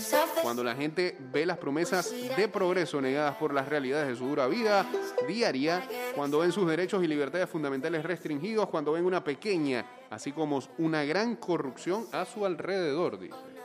Cuando 0.43 0.65
la 0.65 0.75
gente 0.75 1.17
ve 1.33 1.47
las 1.47 1.57
promesas 1.57 2.13
de 2.37 2.49
progreso 2.49 3.01
negadas 3.01 3.37
por 3.37 3.55
las 3.55 3.69
realidades 3.69 4.09
de 4.09 4.17
su 4.17 4.27
dura 4.27 4.49
vida 4.49 4.85
diaria, 5.27 5.87
cuando 6.15 6.41
ven 6.41 6.53
sus 6.53 6.69
derechos 6.69 7.03
y 7.03 7.07
libertades 7.07 7.49
fundamentales 7.49 8.05
restringidos, 8.05 8.69
cuando 8.69 8.93
ven 8.93 9.05
una 9.05 9.23
pequeña, 9.23 9.87
así 10.11 10.33
como 10.33 10.61
una 10.79 11.05
gran 11.05 11.37
corrupción 11.37 12.07
a 12.13 12.25
su 12.25 12.45
alrededor, 12.45 13.19
dice. 13.19 13.56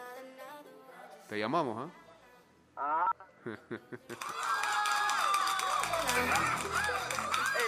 Te 1.31 1.39
llamamos, 1.39 1.89
¿ah? 2.75 3.05
Ey, 3.45 3.55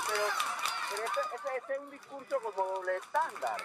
pero, 0.07 0.26
pero 0.89 1.03
ese, 1.05 1.22
ese- 1.36 1.57
ese 1.57 1.74
es 1.76 1.80
un 1.80 1.89
discurso 1.91 2.36
como 2.41 2.61
doble 2.74 2.97
estándar. 2.97 3.61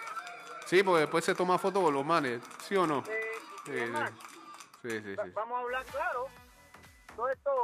Sí, 0.67 0.83
porque 0.83 1.01
después 1.01 1.25
se 1.25 1.35
toma 1.35 1.57
foto 1.57 1.81
con 1.83 1.93
los 1.93 2.05
manes, 2.05 2.41
¿sí 2.61 2.77
o 2.77 2.87
no? 2.87 3.03
Eh, 3.09 3.31
y 3.65 3.71
Sí, 3.71 3.79
sí, 4.83 4.89
sí, 4.89 5.01
sí. 5.01 5.15
va- 5.15 5.25
sí. 5.25 5.31
vamos 5.35 5.57
a 5.57 5.61
hablar 5.63 5.85
claro. 5.87 6.27
Todos 7.17 7.31
estos 7.31 7.55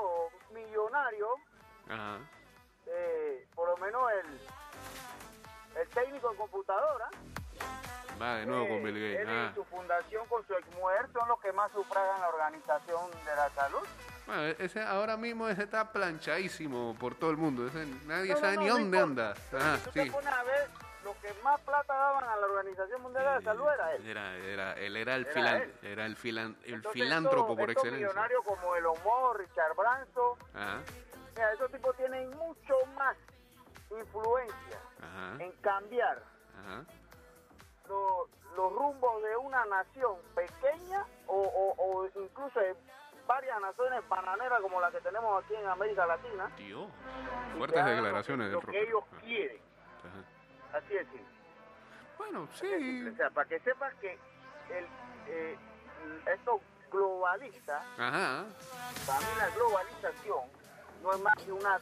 millonarios, 0.52 1.30
Ajá. 1.88 2.18
eh, 2.88 3.48
por 3.56 3.70
lo 3.70 3.78
menos 3.78 4.12
el, 4.12 4.42
el 5.80 5.88
técnico 5.88 6.32
en 6.32 6.38
computadora, 6.38 7.08
Va 8.22 8.36
de 8.36 8.46
nuevo 8.46 8.66
eh, 8.66 8.70
con 8.70 8.84
Bill 8.84 8.94
Gates. 8.94 9.20
él 9.22 9.28
Ah. 9.30 9.50
y 9.52 9.56
su 9.56 9.64
fundación 9.66 10.26
con 10.28 10.46
su 10.48 10.54
exmujer 10.54 11.08
son 11.14 11.28
los 11.28 11.40
que 11.42 11.52
más 11.54 11.72
sufragan 11.72 12.22
la 12.22 12.30
organización 12.30 13.12
de 13.12 13.36
la 13.36 13.50
salud. 13.50 13.86
Bueno, 14.26 14.42
ese 14.60 14.82
ahora 14.82 15.18
mismo 15.18 15.48
ese 15.50 15.64
está 15.64 15.92
planchadísimo 15.92 16.96
por 17.00 17.16
todo 17.16 17.30
el 17.32 17.38
mundo. 17.38 17.68
Ese, 17.68 17.86
nadie 18.06 18.34
No, 18.34 18.40
sabe 18.40 18.56
no, 18.56 18.62
ni 18.62 18.68
no 18.68 18.74
dónde 18.80 18.98
importa. 19.00 19.32
anda. 19.52 19.78
Si 19.78 19.84
tú 19.86 19.92
sí. 19.92 20.00
te 20.06 20.12
pones 20.12 20.34
a 20.34 20.44
ver, 20.44 20.68
lo 21.04 21.14
que 21.22 21.32
más 21.44 21.62
plata 21.62 21.94
daban 21.94 22.24
a 22.24 22.36
la 22.38 22.46
Organización 22.48 23.02
Mundial 23.04 23.24
de 23.26 23.32
la 23.32 23.42
Salud 23.42 23.68
era 23.72 23.94
él. 23.94 24.08
Era, 24.08 24.36
era, 24.38 24.74
él 24.74 24.96
era 24.98 25.16
el, 25.16 25.22
Era 25.26 25.34
filan- 25.34 25.62
él. 25.62 25.74
era 25.84 26.06
el, 26.06 26.18
filan- 26.18 26.56
el 26.64 26.74
Entonces, 26.76 27.02
filántropo 27.04 27.38
estos- 27.52 27.58
por 27.58 27.70
estos 27.70 27.84
excelencia. 27.84 28.08
millonarios 28.08 28.44
como 28.46 28.76
Elon 28.76 28.98
Musk, 29.04 29.38
Richard 29.40 29.76
Branson, 29.76 30.40
Ajá. 30.56 30.80
Mira, 31.36 31.52
esos 31.54 31.70
tipos 31.72 31.96
tienen 31.98 32.30
mucho 32.32 32.76
más 32.98 33.16
influencia 33.92 34.80
Ajá, 35.02 35.44
en 35.44 35.52
cambiar 35.62 36.24
ajá. 36.58 36.84
Lo- 37.88 38.28
los 38.56 38.72
rumbos 38.74 39.22
de 39.24 39.36
una 39.38 39.66
nación 39.66 40.16
pequeña 40.34 41.06
o, 41.28 41.36
o- 41.36 41.76
o 41.78 42.06
incluso 42.22 42.60
de 42.60 42.76
varias 43.28 43.60
naciones 43.60 44.08
bananeras 44.08 44.62
como 44.62 44.80
la 44.80 44.92
que 44.92 45.02
tenemos 45.02 45.44
aquí 45.44 45.56
en 45.56 45.68
América 45.68 46.06
Latina. 46.06 46.50
Dios. 46.58 46.88
que 47.52 47.58
Fuertes 47.58 47.86
declaraciones 47.86 48.52
lo, 48.52 48.60
del 48.60 48.66
lo 48.68 48.72
que 48.72 48.82
ellos 48.84 49.04
quieren. 49.22 49.62
ajá. 50.04 50.78
Así 50.78 50.96
es 50.96 51.08
simple. 51.08 51.36
Bueno, 52.18 52.48
sí. 52.54 53.08
O 53.12 53.16
sea, 53.16 53.30
para 53.32 53.48
que 53.50 53.60
sepas 53.60 53.94
que 53.96 54.14
el, 54.70 54.86
eh, 55.28 55.58
estos 56.34 56.62
globalistas, 56.92 57.84
Ajá. 57.98 58.46
para 59.06 59.20
mí 59.20 59.26
la 59.38 59.50
globalización 59.50 60.40
no 61.04 61.12
es 61.14 61.20
más 61.22 61.34
que 61.44 61.52
una, 61.52 61.80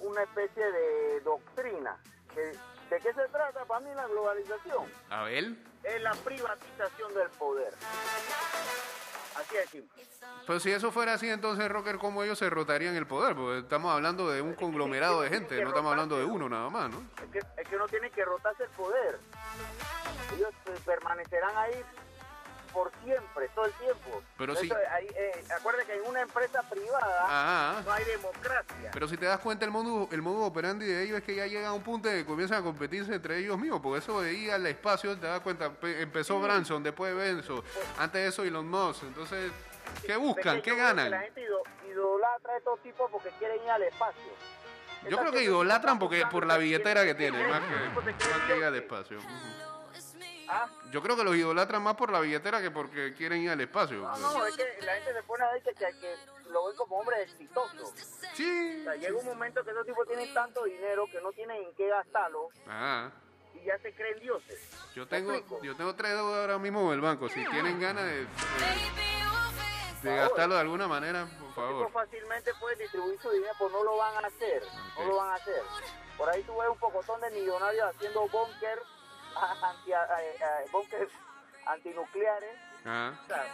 una 0.00 0.22
especie 0.22 0.70
de 0.72 1.20
doctrina. 1.20 1.96
Que- 2.34 2.56
¿De 2.94 3.00
qué 3.00 3.12
se 3.12 3.26
trata 3.26 3.64
para 3.64 3.80
mí 3.80 3.92
la 3.92 4.06
globalización? 4.06 4.84
A 5.10 5.24
ver. 5.24 5.52
Es 5.82 6.00
la 6.00 6.12
privatización 6.12 7.12
del 7.12 7.28
poder. 7.30 7.74
Así 9.34 9.56
de 9.56 9.66
simple. 9.66 10.06
Pero 10.46 10.60
si 10.60 10.70
eso 10.70 10.92
fuera 10.92 11.14
así, 11.14 11.28
entonces, 11.28 11.68
Rocker, 11.68 11.98
¿cómo 11.98 12.22
ellos 12.22 12.38
se 12.38 12.48
rotarían 12.48 12.94
el 12.94 13.08
poder? 13.08 13.34
Porque 13.34 13.58
estamos 13.58 13.92
hablando 13.92 14.30
de 14.30 14.40
un 14.42 14.54
conglomerado 14.54 15.22
de 15.22 15.28
gente, 15.28 15.60
no 15.60 15.70
estamos 15.70 15.90
hablando 15.90 16.16
de 16.16 16.24
uno 16.24 16.48
nada 16.48 16.70
más, 16.70 16.88
¿no? 16.88 17.02
Es 17.20 17.32
que, 17.32 17.38
es 17.60 17.68
que 17.68 17.76
no 17.76 17.88
tienen 17.88 18.12
que 18.12 18.24
rotarse 18.24 18.62
el 18.62 18.70
poder. 18.70 19.18
Ellos 20.36 20.54
eh, 20.66 20.78
permanecerán 20.86 21.56
ahí 21.56 21.82
por 22.74 22.90
siempre, 23.04 23.48
todo 23.54 23.64
el 23.66 23.72
tiempo. 23.74 24.22
Pero 24.36 24.54
sí. 24.56 24.68
ahí, 24.90 25.06
eh, 25.16 25.44
acuérdate 25.56 25.86
que 25.86 25.94
en 25.94 26.06
una 26.06 26.20
empresa 26.20 26.62
privada 26.68 27.24
Ajá. 27.24 27.82
no 27.82 27.92
hay 27.92 28.04
democracia. 28.04 28.90
Pero 28.92 29.08
si 29.08 29.16
te 29.16 29.24
das 29.26 29.38
cuenta, 29.38 29.64
el 29.64 29.70
modo, 29.70 30.08
el 30.12 30.20
modo 30.20 30.44
operandi 30.44 30.84
de 30.84 31.04
ellos 31.04 31.18
es 31.18 31.24
que 31.24 31.36
ya 31.36 31.46
llega 31.46 31.68
a 31.68 31.72
un 31.72 31.82
punto 31.82 32.08
de 32.08 32.16
que 32.18 32.24
comienzan 32.26 32.58
a 32.58 32.62
competirse 32.62 33.14
entre 33.14 33.38
ellos 33.38 33.56
mismos. 33.58 33.80
Porque 33.80 34.00
eso 34.00 34.20
de 34.20 34.32
ir 34.34 34.50
al 34.52 34.66
espacio, 34.66 35.16
te 35.18 35.26
das 35.26 35.40
cuenta, 35.40 35.70
pe- 35.70 36.02
empezó 36.02 36.40
Branson, 36.40 36.82
después 36.82 37.14
Benzo, 37.14 37.62
antes 37.98 38.20
de 38.22 38.28
eso 38.28 38.42
Elon 38.42 38.68
Musk. 38.68 39.04
Entonces, 39.04 39.50
¿qué 40.04 40.16
buscan? 40.16 40.60
¿Qué 40.60 40.74
ganan? 40.76 41.10
La 41.10 41.20
gente 41.20 41.40
ido- 41.42 41.62
idolatra 41.88 42.52
a 42.54 42.56
estos 42.58 42.80
tipos 42.82 43.08
porque 43.10 43.30
quieren 43.38 43.62
ir 43.62 43.70
al 43.70 43.82
espacio. 43.84 44.22
Yo 45.04 45.10
Esta 45.10 45.20
creo 45.20 45.32
que 45.32 45.42
idolatran 45.44 45.98
porque 45.98 46.24
por 46.30 46.46
la 46.46 46.56
billetera 46.56 47.04
que 47.04 47.14
tienen, 47.14 47.48
más 47.48 47.60
que, 47.60 47.74
más 48.00 48.40
que 48.48 48.56
ir 48.56 48.64
al 48.64 48.74
espacio. 48.74 49.18
Ah, 50.54 50.68
Yo 50.90 51.02
creo 51.02 51.16
que 51.16 51.24
los 51.24 51.34
idolatran 51.36 51.82
más 51.82 51.96
por 51.96 52.10
la 52.12 52.20
billetera 52.20 52.60
que 52.62 52.70
porque 52.70 53.14
quieren 53.14 53.42
ir 53.42 53.50
al 53.50 53.60
espacio. 53.60 53.98
No, 53.98 54.16
no, 54.16 54.46
es 54.46 54.56
que 54.56 54.64
la 54.82 54.94
gente 54.94 55.12
se 55.14 55.22
pone 55.24 55.44
a 55.44 55.52
decir 55.52 55.74
que, 55.74 55.84
que 56.00 56.16
lo 56.50 56.66
ven 56.66 56.76
como 56.76 56.98
hombre 56.98 57.22
exitoso. 57.22 57.92
Sí. 58.34 58.78
O 58.80 58.84
sea, 58.84 58.94
llega 58.96 59.18
un 59.18 59.26
momento 59.26 59.64
que 59.64 59.70
esos 59.70 59.84
tipos 59.86 60.06
tienen 60.06 60.32
tanto 60.34 60.64
dinero 60.64 61.06
que 61.10 61.20
no 61.20 61.32
tienen 61.32 61.62
en 61.64 61.74
qué 61.74 61.88
gastarlo 61.88 62.48
Ajá. 62.66 63.10
y 63.54 63.64
ya 63.64 63.78
se 63.78 63.92
creen 63.94 64.20
dioses. 64.20 64.60
Yo 64.94 65.02
¿Me 65.02 65.08
tengo, 65.08 65.62
yo 65.62 65.76
tengo 65.76 65.94
tres 65.94 66.12
deudas 66.12 66.40
ahora 66.40 66.58
mismo 66.58 66.86
en 66.88 66.94
el 66.94 67.00
banco. 67.00 67.28
Si 67.28 67.44
tienen 67.46 67.80
ganas 67.80 68.04
de, 68.04 68.12
de- 68.12 68.26
de 70.02 70.10
favor. 70.10 70.28
gastarlo 70.28 70.54
de 70.56 70.60
alguna 70.60 70.86
manera, 70.86 71.26
por 71.40 71.54
favor. 71.54 71.90
fácilmente 71.92 72.52
pueden 72.60 72.78
distribuir 72.78 73.18
su 73.20 73.30
dinero, 73.30 73.52
pues 73.58 73.72
no 73.72 73.82
lo 73.84 73.96
van 73.96 74.24
a 74.24 74.28
hacer. 74.28 74.62
No 74.98 75.06
lo 75.06 75.16
van 75.16 75.30
a 75.30 75.34
hacer. 75.34 75.62
Por 76.18 76.28
ahí 76.28 76.42
tú 76.44 76.56
ves 76.58 76.68
un 76.68 76.78
pocotón 76.78 77.20
de 77.22 77.30
millonarios 77.30 77.86
haciendo 77.94 78.28
búnker 78.28 78.78
anti, 79.36 79.92
eh, 79.92 79.96
eh, 80.40 80.68
búnker 80.72 81.08
antinucleares. 81.66 82.56
O 82.80 83.26
sea, 83.26 83.46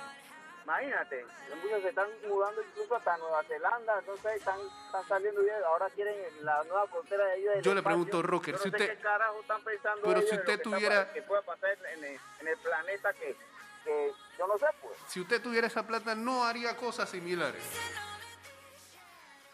imagínate, 0.64 1.24
muchos 1.62 1.82
se 1.82 1.88
están 1.90 2.08
mudando 2.28 2.62
incluso 2.62 2.96
hasta 2.96 3.16
Nueva 3.18 3.42
Zelanda, 3.44 3.98
entonces 3.98 4.32
están, 4.36 4.58
están 4.86 5.08
saliendo 5.08 5.42
y 5.44 5.50
ahora 5.50 5.88
quieren 5.90 6.16
la 6.44 6.62
nueva 6.64 6.86
frontera 6.88 7.24
de 7.24 7.36
ellos. 7.38 7.54
Yo 7.62 7.74
le 7.74 7.80
espacio. 7.80 7.82
pregunto, 7.84 8.22
Rocker, 8.22 8.54
no 8.54 8.60
si 8.60 8.68
usted- 8.68 8.96
qué 8.96 9.02
carajo 9.02 9.40
están 9.40 9.62
pensando 9.62 10.02
Pero 10.02 10.20
si 10.20 10.34
usted 10.34 10.48
está 10.50 10.62
tuviera- 10.62 11.12
que 11.12 11.22
pueda 11.22 11.42
pasar 11.42 11.70
en 11.92 12.04
el, 12.04 12.20
en 12.40 12.48
el 12.48 12.56
planeta 12.58 13.12
que, 13.14 13.36
que 13.84 14.12
yo 14.38 14.46
no 14.46 14.58
sé, 14.58 14.66
pues. 14.82 14.94
Si 15.08 15.20
usted 15.20 15.40
tuviera 15.42 15.66
esa 15.66 15.86
plata, 15.86 16.14
no 16.14 16.44
haría 16.44 16.76
cosas 16.76 17.08
similares. 17.08 17.62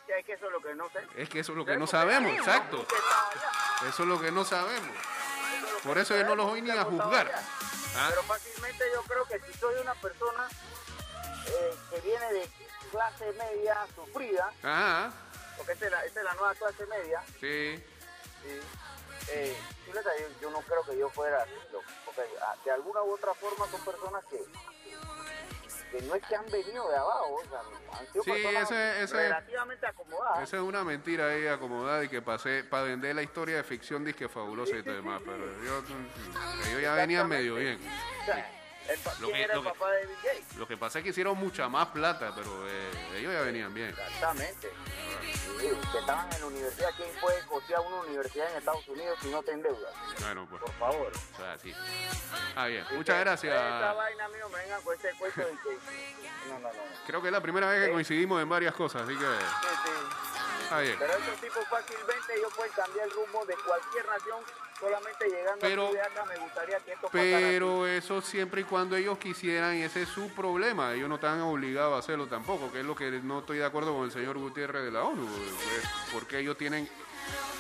Es 0.09 0.25
que 0.25 0.33
eso 0.33 0.47
es 0.47 0.53
lo 0.53 0.61
que 0.61 0.75
no 0.75 0.89
sé. 0.91 1.01
Es 1.17 1.29
que 1.29 1.41
eso 1.41 1.53
es 1.53 1.59
lo 1.59 1.65
que 1.65 1.73
no 1.75 1.81
Porque 1.81 1.91
sabemos, 1.91 2.33
exacto. 2.33 2.87
Eso 3.89 4.03
es 4.05 4.09
lo 4.09 4.21
que 4.21 4.31
no 4.33 4.45
sabemos. 4.45 4.97
Por 5.87 5.99
eso 5.99 6.17
yo 6.17 6.25
no 6.25 6.35
los 6.35 6.47
voy 6.47 6.63
ni 6.63 6.71
a 6.71 6.85
juzgar. 6.85 7.31
Ah. 7.97 8.07
Pero 8.11 8.23
fácilmente 8.25 8.85
yo 8.93 9.03
creo 9.03 9.25
que 9.25 9.41
si 9.41 9.59
soy 9.59 9.75
una 9.81 9.95
persona 9.95 10.49
eh, 11.47 11.75
que 11.91 12.01
viene 12.01 12.33
de 12.33 12.51
clase 12.91 13.33
media 13.33 13.87
sufrida, 13.95 14.53
Ajá. 14.63 15.13
porque 15.57 15.73
esa 15.73 15.87
es 15.87 15.93
la, 15.93 16.05
esa 16.05 16.19
es 16.21 16.25
la 16.25 16.35
nueva 16.35 16.55
clase 16.55 16.87
media, 16.87 17.23
Sí. 17.41 17.83
sí, 18.43 18.61
eh, 19.29 19.57
yo, 19.87 20.01
yo 20.41 20.51
no 20.51 20.61
creo 20.61 20.83
que 20.85 20.99
yo 20.99 21.09
fuera 21.11 21.43
así, 21.43 21.53
porque 22.05 22.23
ah, 22.43 22.55
de 22.65 22.71
alguna 22.71 23.03
u 23.03 23.15
otra 23.15 23.33
forma 23.35 23.67
son 23.71 23.81
personas 23.85 24.25
que, 24.27 24.45
que 25.91 26.03
no 26.03 26.15
es 26.15 26.23
que 26.27 26.37
han 26.37 26.47
venido 26.51 26.89
de 26.91 26.97
abajo, 26.97 27.35
o 27.35 27.43
sea, 27.49 27.61
han 27.99 28.07
sido 28.13 28.25
Sí, 28.25 28.31
ese- 28.31 29.03
ese- 29.03 29.17
relativamente 29.17 29.87
acomodadas. 29.87 30.43
Esa 30.43 30.57
es 30.57 30.63
una 30.63 30.85
mentira 30.85 31.29
ahí 31.29 31.47
acomodada 31.47 32.05
y 32.05 32.09
que 32.09 32.23
pasé 32.23 32.65
para 32.65 32.85
vender 32.85 33.15
la 33.15 33.23
historia 33.23 33.57
de 33.57 33.65
ficción 33.65 34.05
disque 34.05 34.29
fabulosa 34.29 34.77
y 34.77 34.83
todo 34.83 34.95
demás. 34.95 35.23
Pero 35.25 35.39
yo, 35.65 35.83
ellos 36.69 36.83
ya 36.83 36.95
venían 36.95 37.29
medio 37.29 37.55
bien. 37.57 37.79
O 38.23 38.25
sea, 38.25 38.51
el, 38.89 39.01
Lo 39.21 39.27
¿quién 39.29 39.33
que- 39.33 39.43
era 39.43 39.55
lo 39.55 39.61
el 39.61 39.67
que- 39.67 39.73
papá 39.73 39.91
de 39.93 40.07
Bill 40.07 40.17
Gates? 40.23 40.57
Lo 40.57 40.69
que 40.69 40.77
pasa 40.77 40.99
es 40.99 41.03
que 41.05 41.11
hicieron 41.11 41.37
mucha 41.39 41.69
más 41.69 41.89
plata, 41.89 42.33
pero 42.35 42.67
eh, 42.69 42.91
ellos 43.19 43.33
ya 43.33 43.41
venían 43.43 43.73
bien. 43.75 43.89
Exactamente. 43.91 44.73
Sí, 45.61 45.71
que 45.93 45.99
estaban 45.99 46.33
en 46.33 46.41
la 46.41 46.47
universidad. 46.47 46.91
¿Quién 46.97 47.09
puede 47.21 47.41
costear 47.47 47.81
una 47.81 47.97
universidad 48.03 48.51
en 48.51 48.59
Estados 48.59 48.87
Unidos 48.89 49.19
si 49.23 49.29
no 49.31 49.43
te 49.43 49.53
endeudas? 49.53 49.93
Bueno, 50.21 50.47
pues, 50.49 50.63
Por 50.63 50.73
favor. 50.75 51.13
o 51.35 51.37
sea, 51.37 51.57
sí. 51.59 51.75
Ah, 52.55 52.67
bien. 52.67 52.85
Muchas 52.93 53.17
que 53.17 53.21
gracias. 53.21 53.55
Esa 53.55 53.93
vaina 53.93 54.25
a 54.25 54.29
mí 54.29 54.35
no 54.41 54.49
me 54.51 54.59
vengan 54.59 54.83
con 54.83 54.95
ese 54.95 55.11
cuento 55.19 55.41
de 55.41 55.47
que... 55.47 55.79
No, 56.49 56.59
no, 56.61 56.69
no. 56.73 56.83
Creo 57.07 57.21
que 57.23 57.29
es 57.29 57.33
la 57.33 57.41
primera 57.41 57.69
vez 57.71 57.81
que 57.81 57.87
Sí. 57.87 57.93
coincidimos 57.93 58.43
en 58.43 58.49
varias 58.49 58.75
cosas, 58.75 59.03
así 59.03 59.15
que 59.17 59.25
Sí, 59.25 59.69
sí. 59.85 60.63
está 60.65 60.79
bien. 60.81 60.97
Pero 60.99 61.13
esos 61.17 61.41
tipos 61.41 61.65
fácilmente 61.69 62.35
ellos 62.37 62.53
pueden 62.55 62.73
cambiar 62.73 63.07
el 63.07 63.13
rumbo 63.13 63.45
de 63.47 63.55
cualquier 63.57 64.07
nación 64.07 64.39
solamente 64.79 65.29
llegando 65.29 65.59
Pero- 65.61 65.93
de 65.93 66.01
acá. 66.01 66.25
Me 66.27 66.37
gustaría 66.39 66.79
que 66.81 66.93
esto 66.93 67.07
pasara 67.09 67.21
Pero 67.23 67.87
eso 67.87 68.21
siempre 68.21 68.61
y 68.63 68.65
cuando 68.65 68.97
ellos 68.97 69.19
quisieran, 69.19 69.75
ese 69.77 70.03
es 70.03 70.09
su 70.09 70.29
problema. 70.31 70.93
Ellos 70.95 71.09
no 71.09 71.17
están 71.17 71.41
obligados 71.41 71.95
a 71.95 71.99
hacerlo 71.99 72.27
tampoco, 72.27 72.71
que 72.73 72.81
es 72.81 72.87
lo 72.87 72.95
que 72.95 73.11
no 73.11 73.41
estoy 73.41 73.59
de 73.59 73.65
acuerdo 73.65 73.95
con 73.95 74.05
el 74.05 74.13
señor 74.13 74.39
Gutiérrez 74.39 74.85
de 74.85 74.91
la 74.91 75.05
ONU. 75.05 75.27
pues, 75.27 75.85
Porque 76.13 76.39
ellos 76.39 76.57
tienen, 76.59 76.89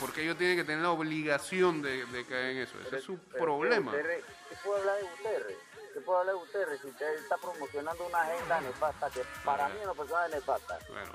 porque 0.00 0.22
ellos 0.22 0.36
tienen 0.36 0.56
que 0.56 0.64
tener 0.64 0.82
la 0.82 0.90
obligación 0.90 1.82
de, 1.82 2.04
de 2.06 2.24
caer 2.26 2.50
en 2.52 2.58
eso. 2.58 2.78
Ese 2.86 2.98
es 2.98 3.04
su 3.04 3.18
Pero, 3.18 3.44
problema. 3.44 3.92
¿Qué 3.92 4.22
puedo 4.62 4.78
hablar 4.78 4.96
de 4.96 5.02
Guterres? 5.10 5.56
¿Qué 5.94 6.00
puedo 6.02 6.18
hablar 6.20 6.34
de 6.34 6.40
Guterres 6.40 6.80
si 6.82 6.86
usted 6.88 7.14
está 7.14 7.36
promocionando 7.38 8.06
una 8.06 8.20
agenda 8.22 8.60
nefasta 8.60 9.10
que 9.10 9.22
para 9.44 9.68
mí 9.70 9.78
en 9.80 9.86
lo 9.86 9.94
personal 9.94 10.28
es 10.30 10.36
nefasta? 10.36 10.78
Bueno, 10.88 11.12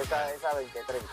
Esa, 0.00 0.32
esa 0.32 0.54
2030. 0.54 1.06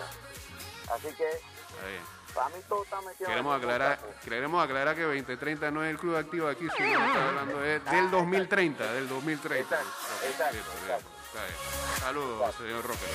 Así 0.94 1.08
que 1.16 1.30
está 1.30 1.88
bien. 1.88 2.19
Para 2.34 2.50
mí 2.50 2.56
todo 2.68 2.84
está 2.84 3.02
metido 3.02 3.30
Queremos 3.30 3.58
aclarar, 3.58 4.00
queremos 4.24 4.64
aclarar 4.64 4.96
que 4.96 5.02
2030 5.04 5.72
no 5.72 5.84
es 5.84 5.92
el 5.92 5.98
club 5.98 6.16
activo 6.18 6.48
aquí, 6.48 6.68
sino 6.78 7.00
que 7.00 7.06
está 7.08 7.28
hablando 7.30 7.60
de- 7.60 7.80
del 7.80 8.12
2030, 8.12 8.94
del 8.94 9.08
2030. 9.10 9.76
Exacto, 9.76 9.90
Ok, 10.16 10.24
exacto, 10.30 10.56
listo, 10.56 10.72
bien, 10.72 10.84
exacto. 10.86 11.10
está 11.28 11.44
bien. 11.44 12.00
Saludos, 12.00 12.56
señor 12.56 12.84
Roque. 12.86 13.06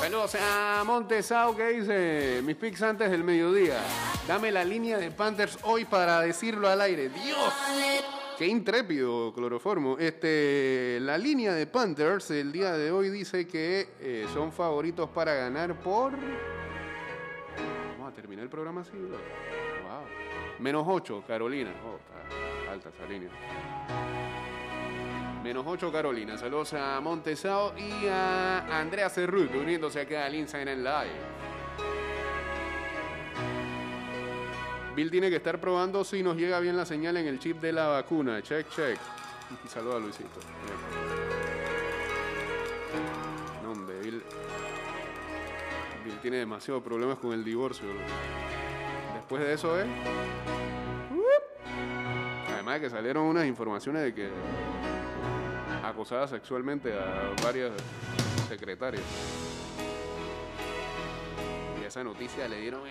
Saludos 0.00 0.34
a 0.36 0.82
Montesao 0.84 1.54
que 1.56 1.66
dice, 1.68 2.40
mis 2.42 2.56
picks 2.56 2.82
antes 2.82 3.10
del 3.10 3.22
mediodía. 3.22 3.80
Dame 4.26 4.50
la 4.50 4.64
línea 4.64 4.98
de 4.98 5.10
Panthers 5.10 5.58
hoy 5.62 5.84
para 5.84 6.20
decirlo 6.20 6.68
al 6.68 6.80
aire. 6.80 7.08
¡Dios! 7.10 7.52
Qué 8.40 8.46
intrépido, 8.46 9.34
cloroformo. 9.34 9.98
Este, 9.98 10.96
la 11.02 11.18
línea 11.18 11.52
de 11.52 11.66
Panthers 11.66 12.30
el 12.30 12.50
día 12.50 12.72
de 12.72 12.90
hoy 12.90 13.10
dice 13.10 13.46
que 13.46 13.90
eh, 14.00 14.26
son 14.32 14.50
favoritos 14.50 15.10
para 15.10 15.34
ganar 15.34 15.78
por... 15.80 16.12
Vamos 17.98 18.10
a 18.10 18.14
terminar 18.14 18.44
el 18.44 18.48
programa 18.48 18.80
así. 18.80 18.92
Wow. 18.92 20.58
Menos 20.58 20.86
8, 20.88 21.22
Carolina. 21.26 21.70
Oh, 21.84 21.98
está 21.98 22.72
alta 22.72 22.88
esa 22.88 23.04
línea. 23.04 23.28
Menos 25.44 25.66
8 25.66 25.92
Carolina. 25.92 26.38
Saludos 26.38 26.72
a 26.72 26.98
Montesao 27.02 27.74
y 27.76 28.06
a 28.06 28.80
Andrea 28.80 29.10
Cerrut 29.10 29.54
uniéndose 29.54 30.00
acá 30.00 30.24
al 30.24 30.34
Inside 30.34 30.76
Live. 30.76 31.49
Bill 34.94 35.10
tiene 35.10 35.30
que 35.30 35.36
estar 35.36 35.60
probando 35.60 36.04
si 36.04 36.22
nos 36.22 36.36
llega 36.36 36.58
bien 36.60 36.76
la 36.76 36.84
señal 36.84 37.16
en 37.16 37.26
el 37.26 37.38
chip 37.38 37.60
de 37.60 37.72
la 37.72 37.86
vacuna. 37.86 38.42
Check, 38.42 38.68
check. 38.70 38.98
Saludos 39.68 39.96
a 39.96 39.98
Luisito. 40.00 40.40
No, 43.62 43.74
Bill. 43.86 44.22
Bill 46.04 46.18
tiene 46.20 46.38
demasiados 46.38 46.82
problemas 46.82 47.18
con 47.18 47.32
el 47.32 47.44
divorcio. 47.44 47.86
Después 49.14 49.42
de 49.42 49.52
eso, 49.52 49.80
¿eh? 49.80 49.86
Además 52.52 52.74
de 52.74 52.80
que 52.80 52.90
salieron 52.90 53.24
unas 53.24 53.46
informaciones 53.46 54.02
de 54.02 54.14
que 54.14 54.28
acosaba 55.84 56.26
sexualmente 56.26 56.92
a 56.92 57.32
varias 57.42 57.72
secretarios. 58.48 59.04
Y 61.80 61.84
esa 61.84 62.02
noticia 62.02 62.48
le 62.48 62.60
dieron 62.60 62.86